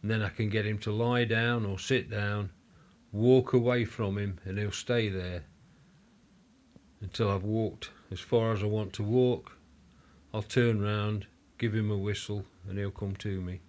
and 0.02 0.10
then 0.10 0.20
I 0.20 0.30
can 0.30 0.48
get 0.48 0.66
him 0.66 0.78
to 0.78 0.90
lie 0.90 1.22
down 1.22 1.64
or 1.64 1.78
sit 1.78 2.10
down, 2.10 2.50
walk 3.12 3.52
away 3.52 3.84
from 3.84 4.18
him, 4.18 4.40
and 4.44 4.58
he'll 4.58 4.72
stay 4.72 5.08
there 5.08 5.44
until 7.00 7.30
I've 7.30 7.44
walked 7.44 7.90
as 8.10 8.18
far 8.18 8.52
as 8.52 8.64
I 8.64 8.66
want 8.66 8.92
to 8.94 9.04
walk. 9.04 9.56
I'll 10.34 10.42
turn 10.42 10.82
round, 10.82 11.28
give 11.58 11.72
him 11.72 11.92
a 11.92 11.96
whistle, 11.96 12.44
and 12.68 12.76
he'll 12.76 12.90
come 12.90 13.14
to 13.18 13.40
me. 13.40 13.60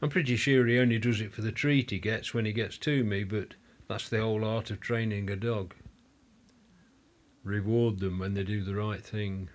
I'm 0.00 0.08
pretty 0.08 0.36
sure 0.36 0.66
he 0.66 0.78
only 0.78 0.98
does 0.98 1.20
it 1.20 1.34
for 1.34 1.42
the 1.42 1.52
treat 1.52 1.90
he 1.90 1.98
gets 1.98 2.32
when 2.32 2.46
he 2.46 2.54
gets 2.54 2.78
to 2.78 3.04
me, 3.04 3.24
but 3.24 3.56
that's 3.88 4.08
the 4.08 4.22
whole 4.22 4.42
art 4.42 4.70
of 4.70 4.80
training 4.80 5.28
a 5.28 5.36
dog 5.36 5.74
reward 7.48 7.98
them 7.98 8.18
when 8.18 8.34
they 8.34 8.44
do 8.44 8.62
the 8.62 8.74
right 8.74 9.02
thing, 9.02 9.48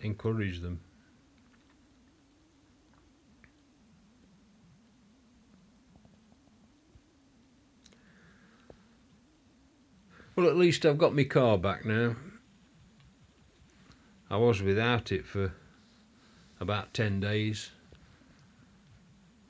encourage 0.00 0.60
them. 0.60 0.80
Well, 10.34 10.48
at 10.48 10.56
least 10.56 10.86
I've 10.86 10.98
got 10.98 11.16
my 11.16 11.24
car 11.24 11.58
back 11.58 11.84
now. 11.84 12.14
I 14.30 14.36
was 14.36 14.62
without 14.62 15.10
it 15.10 15.26
for 15.26 15.52
about 16.60 16.94
10 16.94 17.18
days. 17.18 17.70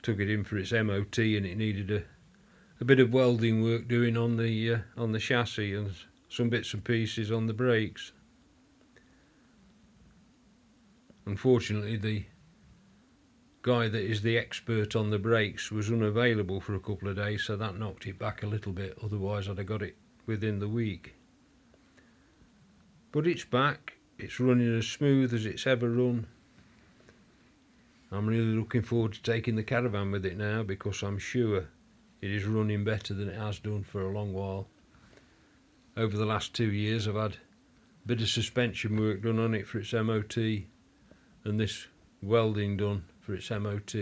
Took 0.01 0.19
it 0.19 0.29
in 0.29 0.43
for 0.43 0.57
its 0.57 0.71
MOT 0.71 1.17
and 1.17 1.45
it 1.45 1.57
needed 1.57 1.91
a, 1.91 2.03
a 2.81 2.85
bit 2.85 2.99
of 2.99 3.13
welding 3.13 3.61
work 3.61 3.87
doing 3.87 4.17
on 4.17 4.37
the 4.37 4.73
uh, 4.73 4.77
on 4.97 5.11
the 5.11 5.19
chassis 5.19 5.75
and 5.75 5.91
some 6.29 6.49
bits 6.49 6.73
and 6.73 6.83
pieces 6.83 7.31
on 7.31 7.47
the 7.47 7.53
brakes. 7.53 8.11
Unfortunately, 11.25 11.97
the 11.97 12.23
guy 13.61 13.89
that 13.89 14.03
is 14.03 14.21
the 14.21 14.37
expert 14.37 14.95
on 14.95 15.09
the 15.09 15.19
brakes 15.19 15.71
was 15.71 15.91
unavailable 15.91 16.61
for 16.61 16.75
a 16.75 16.79
couple 16.79 17.09
of 17.09 17.17
days, 17.17 17.43
so 17.43 17.57
that 17.57 17.77
knocked 17.77 18.07
it 18.07 18.17
back 18.17 18.43
a 18.43 18.47
little 18.47 18.71
bit. 18.71 18.97
Otherwise, 19.03 19.49
I'd 19.49 19.57
have 19.57 19.67
got 19.67 19.81
it 19.81 19.95
within 20.25 20.59
the 20.59 20.67
week. 20.67 21.15
But 23.11 23.27
it's 23.27 23.43
back. 23.43 23.93
It's 24.17 24.39
running 24.39 24.77
as 24.77 24.87
smooth 24.87 25.33
as 25.33 25.45
it's 25.45 25.65
ever 25.65 25.89
run. 25.89 26.27
I'm 28.11 28.27
really 28.27 28.55
looking 28.55 28.81
forward 28.81 29.13
to 29.13 29.21
taking 29.23 29.55
the 29.55 29.63
caravan 29.63 30.11
with 30.11 30.25
it 30.25 30.37
now 30.37 30.63
because 30.63 31.03
I'm 31.03 31.19
sure 31.19 31.67
it 32.21 32.31
is 32.31 32.45
running 32.45 32.83
better 32.83 33.13
than 33.13 33.29
it 33.29 33.37
has 33.37 33.59
done 33.59 33.83
for 33.83 34.01
a 34.01 34.11
long 34.11 34.33
while. 34.33 34.67
Over 35.99 36.15
the 36.15 36.25
last 36.25 36.53
two 36.53 36.71
years, 36.71 37.09
I've 37.09 37.15
had 37.15 37.33
a 37.33 38.07
bit 38.07 38.21
of 38.21 38.29
suspension 38.29 38.97
work 38.97 39.21
done 39.21 39.37
on 39.37 39.53
it 39.53 39.67
for 39.67 39.79
its 39.79 39.91
MOT 39.91 40.37
and 40.37 41.59
this 41.59 41.87
welding 42.21 42.77
done 42.77 43.03
for 43.19 43.33
its 43.33 43.49
MOT, 43.49 43.95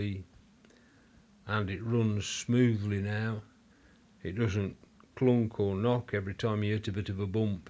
and 1.48 1.68
it 1.68 1.82
runs 1.82 2.24
smoothly 2.24 3.00
now. 3.00 3.42
It 4.22 4.38
doesn't 4.38 4.76
clunk 5.16 5.58
or 5.58 5.74
knock 5.74 6.14
every 6.14 6.34
time 6.34 6.62
you 6.62 6.74
hit 6.74 6.86
a 6.86 6.92
bit 6.92 7.08
of 7.08 7.18
a 7.18 7.26
bump. 7.26 7.68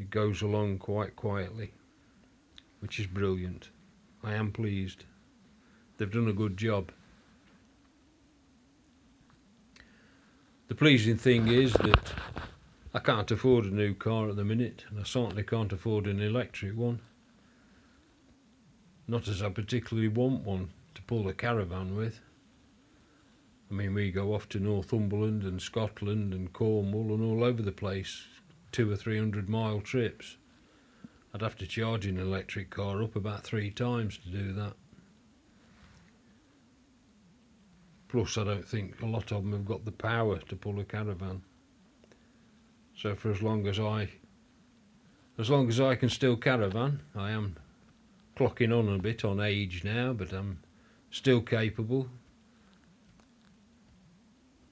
It 0.00 0.10
goes 0.10 0.42
along 0.42 0.78
quite 0.78 1.14
quietly, 1.14 1.70
which 2.80 2.98
is 2.98 3.06
brilliant. 3.06 3.68
I 4.24 4.34
am 4.34 4.50
pleased. 4.50 5.04
They've 5.96 6.10
done 6.10 6.26
a 6.26 6.32
good 6.32 6.56
job. 6.56 6.90
The 10.66 10.74
pleasing 10.74 11.18
thing 11.18 11.46
is 11.46 11.72
that 11.74 12.12
I 12.96 13.00
can't 13.00 13.30
afford 13.32 13.64
a 13.64 13.74
new 13.74 13.92
car 13.92 14.28
at 14.28 14.36
the 14.36 14.44
minute, 14.44 14.84
and 14.88 15.00
I 15.00 15.02
certainly 15.02 15.42
can't 15.42 15.72
afford 15.72 16.06
an 16.06 16.20
electric 16.20 16.76
one. 16.76 17.00
Not 19.08 19.26
as 19.26 19.42
I 19.42 19.48
particularly 19.48 20.06
want 20.06 20.44
one 20.44 20.70
to 20.94 21.02
pull 21.02 21.26
a 21.26 21.34
caravan 21.34 21.96
with. 21.96 22.20
I 23.68 23.74
mean, 23.74 23.94
we 23.94 24.12
go 24.12 24.32
off 24.32 24.48
to 24.50 24.60
Northumberland 24.60 25.42
and 25.42 25.60
Scotland 25.60 26.32
and 26.32 26.52
Cornwall 26.52 27.12
and 27.12 27.20
all 27.20 27.42
over 27.42 27.62
the 27.62 27.72
place, 27.72 28.28
two 28.70 28.88
or 28.92 28.94
three 28.94 29.18
hundred 29.18 29.48
mile 29.48 29.80
trips. 29.80 30.36
I'd 31.34 31.42
have 31.42 31.56
to 31.56 31.66
charge 31.66 32.06
an 32.06 32.16
electric 32.16 32.70
car 32.70 33.02
up 33.02 33.16
about 33.16 33.42
three 33.42 33.72
times 33.72 34.18
to 34.18 34.28
do 34.28 34.52
that. 34.52 34.74
Plus, 38.06 38.38
I 38.38 38.44
don't 38.44 38.68
think 38.68 39.02
a 39.02 39.06
lot 39.06 39.32
of 39.32 39.42
them 39.42 39.50
have 39.50 39.66
got 39.66 39.84
the 39.84 39.90
power 39.90 40.38
to 40.38 40.54
pull 40.54 40.78
a 40.78 40.84
caravan. 40.84 41.42
So 42.96 43.14
for 43.14 43.30
as 43.30 43.42
long 43.42 43.66
as 43.66 43.78
I, 43.80 44.08
as 45.38 45.50
long 45.50 45.68
as 45.68 45.80
I 45.80 45.94
can 45.94 46.08
still 46.08 46.36
caravan, 46.36 47.00
I 47.14 47.30
am 47.30 47.56
clocking 48.36 48.76
on 48.76 48.92
a 48.92 48.98
bit 48.98 49.24
on 49.24 49.40
age 49.40 49.84
now, 49.84 50.12
but 50.12 50.32
I'm 50.32 50.58
still 51.10 51.40
capable. 51.40 52.08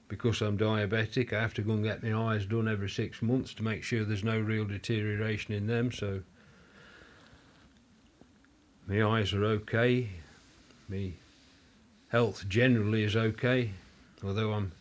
Because 0.07 0.41
I'm 0.41 0.57
diabetic, 0.57 1.33
I 1.33 1.41
have 1.41 1.53
to 1.55 1.61
go 1.61 1.73
and 1.73 1.83
get 1.83 2.03
my 2.03 2.13
eyes 2.13 2.45
done 2.45 2.67
every 2.67 2.89
six 2.89 3.21
months 3.21 3.53
to 3.55 3.63
make 3.63 3.83
sure 3.83 4.03
there's 4.03 4.23
no 4.23 4.39
real 4.39 4.65
deterioration 4.65 5.53
in 5.53 5.65
them. 5.65 5.91
So 5.91 6.21
my 8.87 9.03
eyes 9.03 9.33
are 9.33 9.43
okay. 9.45 10.09
My 10.87 11.13
health 12.09 12.47
generally 12.47 13.03
is 13.03 13.15
okay. 13.15 13.71
Although 14.23 14.53
I'm 14.53 14.71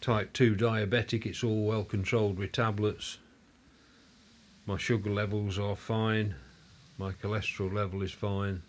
type 0.00 0.32
2 0.32 0.54
diabetic, 0.54 1.26
it's 1.26 1.42
all 1.42 1.64
well 1.64 1.84
controlled 1.84 2.38
with 2.38 2.52
tablets. 2.52 3.18
My 4.66 4.76
sugar 4.76 5.10
levels 5.10 5.58
are 5.58 5.76
fine. 5.76 6.34
My 6.98 7.12
cholesterol 7.12 7.72
level 7.72 8.02
is 8.02 8.12
fine. 8.12 8.62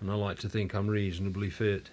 And 0.00 0.10
I 0.10 0.14
like 0.14 0.38
to 0.40 0.48
think 0.48 0.74
I'm 0.74 0.88
reasonably 0.88 1.50
fit. 1.50 1.90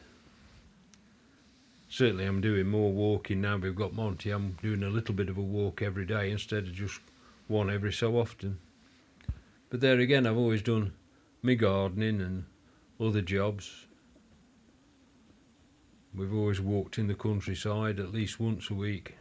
Certainly, 1.90 2.26
I'm 2.26 2.42
doing 2.42 2.68
more 2.68 2.92
walking 2.92 3.42
now 3.42 3.58
we've 3.58 3.76
got 3.76 3.94
Monty. 3.94 4.32
I'm 4.32 4.58
doing 4.62 4.82
a 4.82 4.90
little 4.90 5.14
bit 5.14 5.30
of 5.30 5.38
a 5.38 5.42
walk 5.42 5.82
every 5.82 6.06
day 6.06 6.32
instead 6.32 6.64
of 6.64 6.74
just 6.74 7.02
one 7.48 7.70
every 7.70 7.92
so 7.92 8.18
often. 8.18 8.60
But 9.70 9.82
there 9.82 10.00
again, 10.00 10.26
I've 10.26 10.38
always 10.38 10.62
done 10.62 10.94
me 11.44 11.56
gardening 11.56 12.22
and 12.22 12.46
other 13.00 13.22
jobs. 13.22 13.86
We've 16.14 16.34
always 16.34 16.60
walked 16.60 16.98
in 16.98 17.08
the 17.08 17.16
countryside 17.16 18.00
at 18.00 18.12
least 18.12 18.40
once 18.40 18.70
a 18.70 18.74
week. 18.74 19.16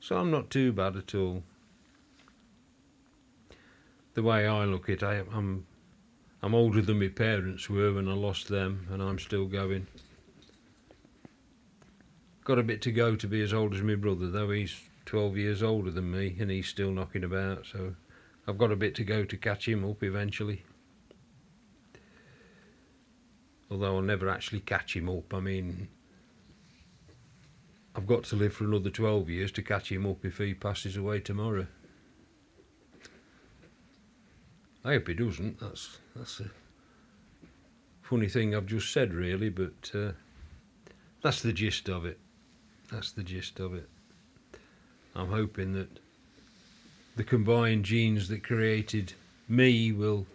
So 0.00 0.16
I'm 0.16 0.30
not 0.30 0.50
too 0.50 0.72
bad 0.72 0.96
at 0.96 1.14
all. 1.14 1.42
The 4.14 4.22
way 4.22 4.46
I 4.46 4.64
look 4.64 4.88
at 4.88 5.02
it, 5.02 5.26
I'm 5.32 5.66
I'm 6.42 6.54
older 6.54 6.80
than 6.80 7.00
my 7.00 7.08
parents 7.08 7.68
were 7.68 7.92
when 7.92 8.08
I 8.08 8.12
lost 8.12 8.48
them, 8.48 8.86
and 8.90 9.02
I'm 9.02 9.18
still 9.18 9.46
going. 9.46 9.86
Got 12.44 12.58
a 12.58 12.62
bit 12.62 12.80
to 12.82 12.92
go 12.92 13.16
to 13.16 13.26
be 13.26 13.42
as 13.42 13.52
old 13.52 13.74
as 13.74 13.82
my 13.82 13.96
brother, 13.96 14.28
though 14.28 14.50
he's 14.50 14.80
12 15.06 15.36
years 15.36 15.62
older 15.62 15.90
than 15.90 16.10
me, 16.10 16.36
and 16.38 16.50
he's 16.50 16.68
still 16.68 16.92
knocking 16.92 17.24
about, 17.24 17.66
so 17.66 17.96
I've 18.46 18.58
got 18.58 18.70
a 18.70 18.76
bit 18.76 18.94
to 18.96 19.04
go 19.04 19.24
to 19.24 19.36
catch 19.36 19.66
him 19.66 19.84
up 19.84 20.02
eventually. 20.02 20.62
Although 23.70 23.96
I'll 23.96 24.02
never 24.02 24.28
actually 24.28 24.60
catch 24.60 24.94
him 24.94 25.08
up, 25.08 25.34
I 25.34 25.40
mean, 25.40 25.88
I've 27.94 28.06
got 28.06 28.24
to 28.24 28.36
live 28.36 28.54
for 28.54 28.64
another 28.64 28.90
12 28.90 29.28
years 29.28 29.52
to 29.52 29.62
catch 29.62 29.90
him 29.90 30.06
up 30.06 30.24
if 30.24 30.38
he 30.38 30.54
passes 30.54 30.96
away 30.96 31.20
tomorrow. 31.20 31.66
I 34.84 34.92
hope 34.92 35.08
he 35.08 35.14
doesn't. 35.14 35.58
That's 35.58 35.98
that's 36.14 36.38
a 36.38 36.50
funny 38.02 38.28
thing 38.28 38.54
I've 38.54 38.66
just 38.66 38.92
said, 38.92 39.12
really, 39.12 39.48
but 39.48 39.90
uh, 39.92 40.12
that's 41.22 41.42
the 41.42 41.52
gist 41.52 41.88
of 41.88 42.04
it. 42.04 42.20
That's 42.92 43.10
the 43.10 43.24
gist 43.24 43.58
of 43.58 43.74
it. 43.74 43.88
I'm 45.16 45.30
hoping 45.30 45.72
that 45.72 45.98
the 47.16 47.24
combined 47.24 47.84
genes 47.84 48.28
that 48.28 48.44
created 48.44 49.14
me 49.48 49.90
will 49.90 50.26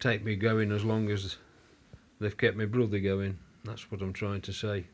take 0.00 0.24
me 0.24 0.34
going 0.34 0.72
as 0.72 0.84
long 0.84 1.10
as 1.10 1.36
they've 2.20 2.36
kept 2.36 2.56
my 2.56 2.66
brother 2.66 2.98
going. 2.98 3.38
That's 3.64 3.90
what 3.90 4.00
I'm 4.00 4.12
trying 4.12 4.42
to 4.42 4.52
say. 4.52 4.86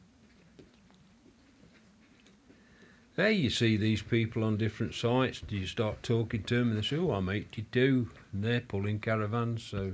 Hey, 3.14 3.34
you 3.34 3.50
see 3.50 3.76
these 3.76 4.00
people 4.00 4.42
on 4.42 4.56
different 4.56 4.94
sites, 4.94 5.42
do 5.42 5.54
you 5.54 5.66
start 5.66 6.02
talking 6.02 6.44
to 6.44 6.58
them 6.58 6.70
and 6.70 6.78
they 6.78 6.82
say, 6.82 6.96
oh, 6.96 7.10
I'm 7.10 7.28
82, 7.28 8.08
and 8.32 8.42
they're 8.42 8.62
pulling 8.62 9.00
caravans, 9.00 9.62
so 9.62 9.92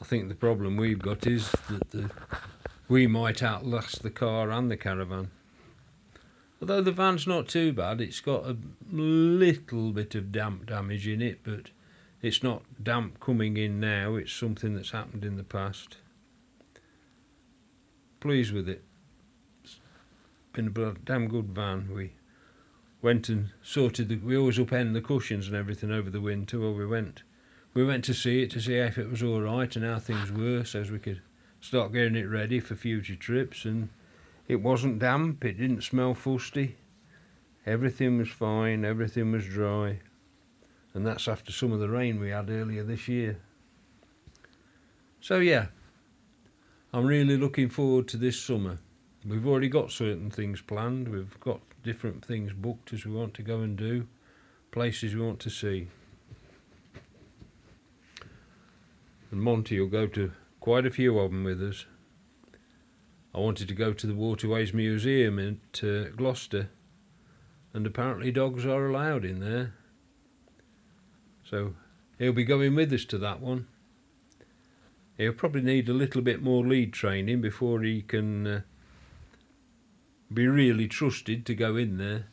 I 0.00 0.04
think 0.04 0.28
the 0.28 0.34
problem 0.34 0.76
we've 0.76 0.98
got 0.98 1.28
is 1.28 1.52
that 1.68 1.90
the, 1.90 2.10
we 2.88 3.06
might 3.06 3.40
outlast 3.40 4.02
the 4.02 4.10
car 4.10 4.50
and 4.50 4.68
the 4.68 4.76
caravan. 4.76 5.30
Although 6.60 6.82
the 6.82 6.90
van's 6.90 7.28
not 7.28 7.46
too 7.46 7.72
bad, 7.72 8.00
it's 8.00 8.20
got 8.20 8.46
a 8.46 8.56
little 8.90 9.92
bit 9.92 10.16
of 10.16 10.32
damp 10.32 10.66
damage 10.66 11.06
in 11.06 11.22
it, 11.22 11.40
but 11.44 11.70
it's 12.22 12.42
not 12.42 12.62
damp 12.82 13.20
coming 13.20 13.56
in 13.56 13.80
now, 13.80 14.16
it's 14.16 14.32
something 14.32 14.74
that's 14.74 14.90
happened 14.90 15.24
in 15.24 15.36
the 15.36 15.44
past. 15.44 15.96
Pleased 18.20 18.52
with 18.52 18.68
it 18.68 18.84
been 20.52 20.74
a 20.76 20.94
damn 21.04 21.28
good 21.28 21.46
van. 21.46 21.94
We 21.94 22.12
went 23.02 23.28
and 23.28 23.50
sorted 23.62 24.08
the. 24.08 24.16
We 24.16 24.36
always 24.36 24.58
upend 24.58 24.94
the 24.94 25.00
cushions 25.00 25.46
and 25.46 25.56
everything 25.56 25.90
over 25.90 26.10
the 26.10 26.20
winter. 26.20 26.58
Well, 26.58 26.74
we 26.74 26.86
went, 26.86 27.22
we 27.72 27.84
went 27.84 28.04
to 28.04 28.14
see 28.14 28.42
it 28.42 28.50
to 28.52 28.60
see 28.60 28.74
if 28.74 28.98
it 28.98 29.08
was 29.08 29.22
all 29.22 29.40
right 29.40 29.74
and 29.76 29.84
how 29.84 29.98
things 29.98 30.32
were, 30.32 30.64
so 30.64 30.80
as 30.80 30.90
we 30.90 30.98
could 30.98 31.20
start 31.60 31.92
getting 31.92 32.16
it 32.16 32.28
ready 32.28 32.60
for 32.60 32.74
future 32.74 33.16
trips. 33.16 33.64
And 33.64 33.90
it 34.48 34.56
wasn't 34.56 34.98
damp. 34.98 35.44
It 35.44 35.58
didn't 35.58 35.82
smell 35.82 36.14
fusty. 36.14 36.76
Everything 37.66 38.18
was 38.18 38.28
fine. 38.28 38.84
Everything 38.84 39.32
was 39.32 39.46
dry. 39.46 40.00
And 40.94 41.06
that's 41.06 41.28
after 41.28 41.52
some 41.52 41.72
of 41.72 41.80
the 41.80 41.88
rain 41.88 42.18
we 42.18 42.30
had 42.30 42.50
earlier 42.50 42.82
this 42.82 43.06
year. 43.06 43.38
So 45.20 45.38
yeah, 45.38 45.66
I'm 46.92 47.06
really 47.06 47.36
looking 47.36 47.68
forward 47.68 48.08
to 48.08 48.16
this 48.16 48.40
summer. 48.40 48.78
We've 49.24 49.46
already 49.46 49.68
got 49.68 49.92
certain 49.92 50.30
things 50.30 50.60
planned. 50.60 51.08
We've 51.08 51.38
got 51.40 51.60
different 51.84 52.24
things 52.24 52.52
booked 52.52 52.92
as 52.92 53.04
we 53.04 53.12
want 53.12 53.34
to 53.34 53.42
go 53.42 53.60
and 53.60 53.76
do, 53.76 54.06
places 54.72 55.14
we 55.14 55.20
want 55.20 55.40
to 55.40 55.50
see. 55.50 55.88
And 59.30 59.42
Monty 59.42 59.78
will 59.78 59.88
go 59.88 60.06
to 60.08 60.32
quite 60.58 60.86
a 60.86 60.90
few 60.90 61.18
of 61.18 61.30
them 61.30 61.44
with 61.44 61.62
us. 61.62 61.86
I 63.32 63.38
wanted 63.38 63.68
to 63.68 63.74
go 63.74 63.92
to 63.92 64.06
the 64.06 64.14
Waterways 64.14 64.74
Museum 64.74 65.38
at 65.38 65.84
uh, 65.84 66.08
Gloucester, 66.16 66.68
and 67.72 67.86
apparently 67.86 68.32
dogs 68.32 68.66
are 68.66 68.86
allowed 68.86 69.24
in 69.24 69.38
there. 69.38 69.74
So 71.50 71.74
he'll 72.16 72.32
be 72.32 72.44
going 72.44 72.76
with 72.76 72.92
us 72.92 73.04
to 73.06 73.18
that 73.18 73.40
one. 73.40 73.66
He'll 75.18 75.32
probably 75.32 75.62
need 75.62 75.88
a 75.88 75.92
little 75.92 76.22
bit 76.22 76.40
more 76.40 76.64
lead 76.64 76.92
training 76.92 77.40
before 77.40 77.82
he 77.82 78.02
can 78.02 78.46
uh, 78.46 78.60
be 80.32 80.46
really 80.46 80.86
trusted 80.86 81.44
to 81.46 81.54
go 81.56 81.74
in 81.74 81.98
there. 81.98 82.26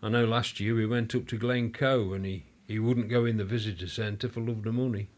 I 0.00 0.10
know 0.10 0.24
last 0.24 0.60
year 0.60 0.76
we 0.76 0.86
went 0.86 1.14
up 1.14 1.26
to 1.28 1.36
Glencoe 1.36 2.12
and 2.12 2.24
he, 2.24 2.44
he 2.68 2.78
wouldn't 2.78 3.08
go 3.08 3.24
in 3.24 3.36
the 3.36 3.44
visitor 3.44 3.88
centre 3.88 4.28
for 4.28 4.40
love 4.40 4.64
of 4.64 4.74
money. 4.74 5.08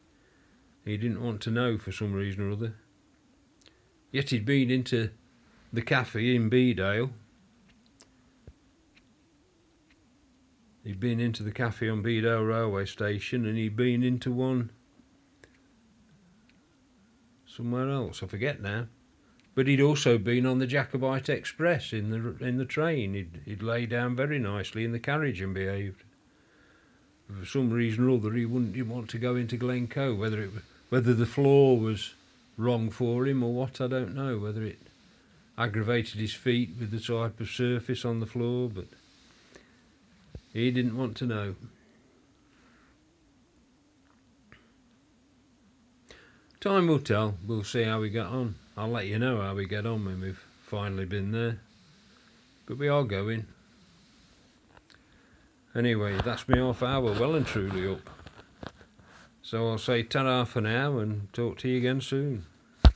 He 0.86 0.96
didn't 0.96 1.22
want 1.22 1.42
to 1.42 1.50
know 1.50 1.76
for 1.76 1.92
some 1.92 2.14
reason 2.14 2.48
or 2.48 2.52
other. 2.52 2.76
Yet 4.10 4.30
he'd 4.30 4.46
been 4.46 4.70
into 4.70 5.10
the 5.70 5.82
cafe 5.82 6.34
in 6.34 6.48
Bedale. 6.48 7.10
He'd 10.86 11.00
been 11.00 11.18
into 11.18 11.42
the 11.42 11.50
cafe 11.50 11.88
on 11.88 12.00
Bedale 12.00 12.44
railway 12.44 12.84
station 12.84 13.44
and 13.44 13.58
he'd 13.58 13.74
been 13.74 14.04
into 14.04 14.30
one 14.30 14.70
somewhere 17.44 17.90
else. 17.90 18.22
I 18.22 18.28
forget 18.28 18.62
now. 18.62 18.86
But 19.56 19.66
he'd 19.66 19.80
also 19.80 20.16
been 20.16 20.46
on 20.46 20.60
the 20.60 20.66
Jacobite 20.66 21.28
Express 21.28 21.92
in 21.92 22.10
the 22.10 22.36
in 22.46 22.58
the 22.58 22.64
train. 22.64 23.14
He'd, 23.14 23.40
he'd 23.44 23.62
lay 23.64 23.86
down 23.86 24.14
very 24.14 24.38
nicely 24.38 24.84
in 24.84 24.92
the 24.92 25.00
carriage 25.00 25.40
and 25.40 25.52
behaved. 25.52 26.04
For 27.36 27.44
some 27.44 27.72
reason 27.72 28.08
or 28.08 28.18
other, 28.18 28.32
he 28.34 28.46
wouldn't 28.46 28.80
want 28.86 29.10
to 29.10 29.18
go 29.18 29.34
into 29.34 29.56
Glencoe. 29.56 30.14
Whether 30.14 30.42
it 30.42 30.50
whether 30.90 31.14
the 31.14 31.26
floor 31.26 31.80
was 31.80 32.14
wrong 32.56 32.90
for 32.90 33.26
him 33.26 33.42
or 33.42 33.52
what, 33.52 33.80
I 33.80 33.88
don't 33.88 34.14
know. 34.14 34.38
Whether 34.38 34.62
it 34.62 34.78
aggravated 35.58 36.20
his 36.20 36.34
feet 36.34 36.76
with 36.78 36.92
the 36.92 37.00
type 37.00 37.40
of 37.40 37.48
surface 37.48 38.04
on 38.04 38.20
the 38.20 38.26
floor, 38.26 38.70
but 38.72 38.86
he 40.56 40.70
didn't 40.70 40.96
want 40.96 41.14
to 41.18 41.26
know. 41.26 41.54
Time 46.60 46.86
will 46.86 46.98
tell. 46.98 47.34
We'll 47.46 47.62
see 47.62 47.82
how 47.82 48.00
we 48.00 48.08
get 48.08 48.24
on. 48.24 48.54
I'll 48.74 48.88
let 48.88 49.06
you 49.06 49.18
know 49.18 49.42
how 49.42 49.54
we 49.54 49.66
get 49.66 49.84
on 49.84 50.06
when 50.06 50.22
we've 50.22 50.42
finally 50.62 51.04
been 51.04 51.32
there. 51.32 51.60
But 52.64 52.78
we 52.78 52.88
are 52.88 53.04
going. 53.04 53.46
Anyway, 55.74 56.18
that's 56.24 56.48
me 56.48 56.58
half 56.58 56.82
hour 56.82 57.12
well 57.12 57.34
and 57.34 57.46
truly 57.46 57.92
up. 57.92 58.08
So 59.42 59.68
I'll 59.68 59.78
say 59.78 60.04
ta 60.04 60.44
for 60.44 60.62
now 60.62 60.98
and 60.98 61.30
talk 61.34 61.58
to 61.58 61.68
you 61.68 61.76
again 61.76 62.00
soon. 62.00 62.46